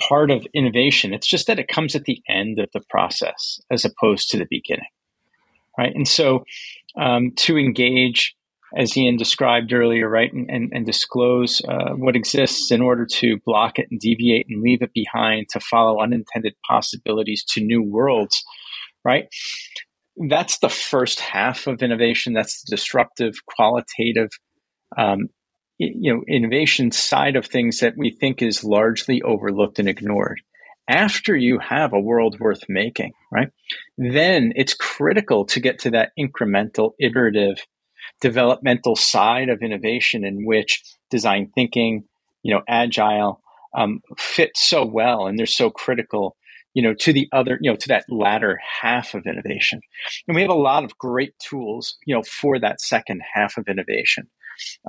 [0.00, 1.14] part of innovation.
[1.14, 4.46] It's just that it comes at the end of the process as opposed to the
[4.50, 4.88] beginning,
[5.78, 5.94] right?
[5.94, 6.44] And so,
[7.00, 8.34] um, to engage,
[8.76, 13.38] as Ian described earlier, right, and, and, and disclose uh, what exists in order to
[13.46, 18.44] block it and deviate and leave it behind to follow unintended possibilities to new worlds,
[19.04, 19.28] right?
[20.16, 22.32] That's the first half of innovation.
[22.32, 24.30] That's the disruptive, qualitative,
[24.96, 25.28] um,
[25.78, 30.40] you know, innovation side of things that we think is largely overlooked and ignored.
[30.88, 33.48] After you have a world worth making, right?
[33.96, 37.58] Then it's critical to get to that incremental, iterative,
[38.20, 42.04] developmental side of innovation in which design thinking,
[42.42, 43.40] you know, agile
[43.74, 46.36] um, fit so well and they're so critical
[46.74, 49.80] you know, to the other, you know, to that latter half of innovation.
[50.26, 53.68] And we have a lot of great tools, you know, for that second half of
[53.68, 54.28] innovation.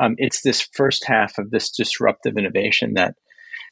[0.01, 3.15] Um, it's this first half of this disruptive innovation that,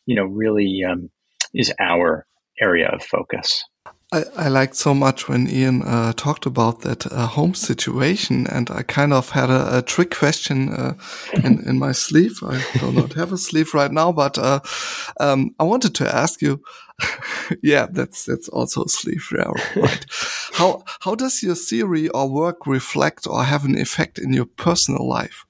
[0.05, 1.09] you know, really um,
[1.53, 2.25] is our
[2.59, 3.63] area of focus.
[4.13, 8.69] I, I liked so much when Ian uh, talked about that uh, home situation, and
[8.69, 10.95] I kind of had a, a trick question uh,
[11.33, 12.43] in, in my sleeve.
[12.43, 14.59] I do not have a sleeve right now, but uh,
[15.21, 16.61] um, I wanted to ask you.
[17.63, 20.05] yeah, that's that's also a sleeve, yeah, right?
[20.53, 25.07] how how does your theory or work reflect or have an effect in your personal
[25.07, 25.45] life?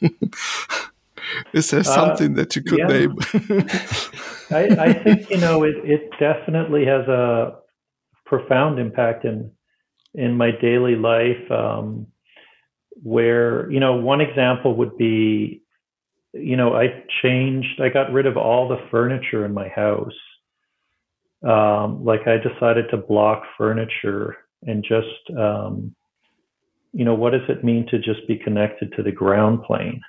[1.52, 2.86] Is there uh, something that you could yeah.
[2.86, 3.18] name?
[4.50, 5.76] I, I think you know it.
[5.84, 7.63] It definitely has a
[8.24, 9.50] profound impact in
[10.14, 11.50] in my daily life.
[11.50, 12.06] Um,
[13.02, 15.62] where you know, one example would be,
[16.32, 17.80] you know, I changed.
[17.80, 20.12] I got rid of all the furniture in my house.
[21.46, 25.94] Um, like I decided to block furniture and just, um,
[26.92, 30.00] you know, what does it mean to just be connected to the ground plane?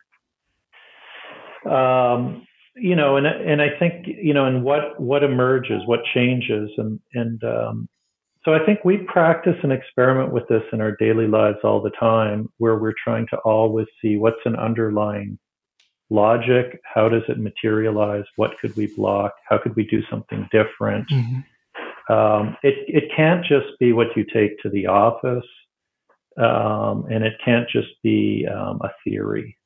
[1.69, 6.69] Um, you know, and and I think you know, and what what emerges, what changes,
[6.77, 7.89] and and um,
[8.45, 11.89] so I think we practice and experiment with this in our daily lives all the
[11.99, 15.39] time, where we're trying to always see what's an underlying
[16.11, 21.09] logic, how does it materialize, what could we block, how could we do something different.
[21.09, 22.13] Mm-hmm.
[22.13, 25.47] Um, it it can't just be what you take to the office,
[26.37, 29.57] um, and it can't just be um, a theory.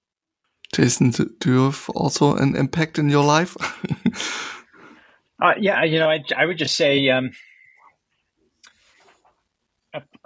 [0.74, 3.58] Jason, do you have also an impact in your life?
[5.42, 7.32] uh, yeah, you know, I, I would just say um,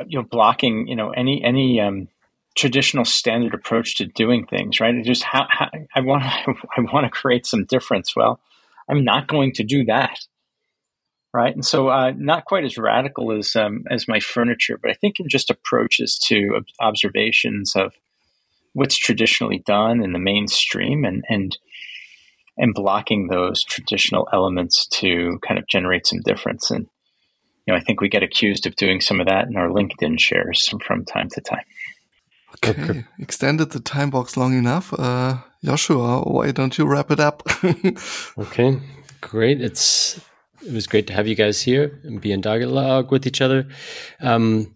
[0.08, 2.08] you know blocking you know any any um,
[2.56, 4.96] traditional standard approach to doing things right?
[4.96, 5.48] It just how,
[5.96, 6.24] i want
[6.78, 8.16] i want to create some difference.
[8.16, 8.40] Well
[8.90, 10.20] i'm not going to do that
[11.36, 11.56] right?
[11.56, 15.20] And so uh, not quite as radical as um, as my furniture but i think
[15.20, 17.94] in just approaches to observations of
[18.74, 21.58] what's traditionally done in the mainstream and and
[22.58, 26.70] and blocking those traditional elements to kind of generate some difference.
[26.70, 26.88] And
[27.66, 30.20] you know i think we get accused of doing some of that in our linkedin
[30.20, 31.64] shares from time to time
[32.56, 33.06] okay, okay.
[33.20, 37.44] extended the time box long enough uh, joshua why don't you wrap it up
[38.38, 38.80] okay
[39.22, 40.20] great it's
[40.66, 43.68] it was great to have you guys here and be in dialogue with each other
[44.22, 44.74] um,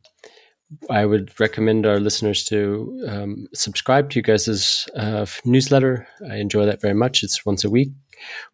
[0.89, 6.07] I would recommend our listeners to um, subscribe to you guys' uh, newsletter.
[6.29, 7.23] I enjoy that very much.
[7.23, 7.89] It's once a week.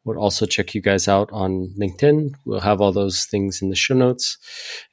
[0.03, 2.33] We'll also check you guys out on LinkedIn.
[2.45, 4.37] We'll have all those things in the show notes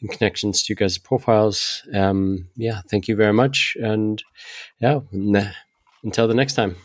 [0.01, 1.83] and connections to you guys' profiles.
[1.95, 3.77] Um, yeah, thank you very much.
[3.81, 4.23] And
[4.81, 5.01] yeah,
[6.03, 6.77] until the next time.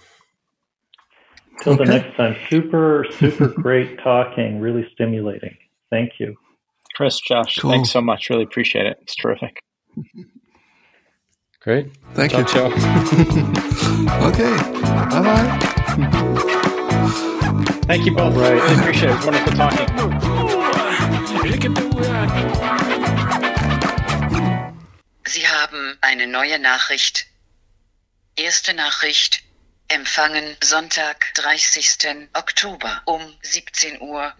[1.57, 1.85] Until okay.
[1.85, 2.35] the next time.
[2.49, 5.57] Super, super great talking, really stimulating.
[5.89, 6.35] Thank you.
[6.95, 7.71] Chris, Josh, cool.
[7.71, 8.29] thanks so much.
[8.29, 8.97] Really appreciate it.
[9.01, 9.61] It's terrific.
[11.65, 11.87] Great.
[12.13, 12.61] Thank Talk you.
[14.27, 14.55] okay.
[15.09, 16.61] Bye bye.
[17.87, 18.35] Thank you both.
[18.35, 18.53] Right.
[18.53, 19.25] Really appreciate it.
[19.25, 19.87] Wonderful talking.
[25.27, 27.27] Sie haben eine neue Nachricht.
[28.35, 29.43] Erste Nachricht.
[29.87, 32.27] Empfangen Sonntag, 30.
[32.33, 34.33] Oktober um 17.33 Uhr.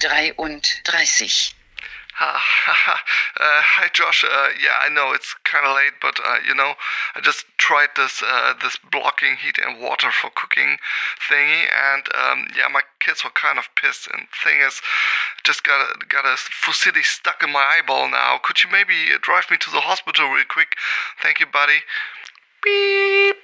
[2.22, 4.24] uh, hi Josh.
[4.24, 6.76] Uh, yeah, I know it's kind of late, but uh, you know,
[7.14, 10.78] I just tried this uh, this blocking heat and water for cooking
[11.20, 14.08] thingy, and um, yeah, my kids were kind of pissed.
[14.08, 14.80] And thing is,
[15.44, 18.40] just got a, got a fusilli stuck in my eyeball now.
[18.42, 20.78] Could you maybe drive me to the hospital real quick?
[21.22, 21.84] Thank you, buddy.
[22.64, 23.35] Beep.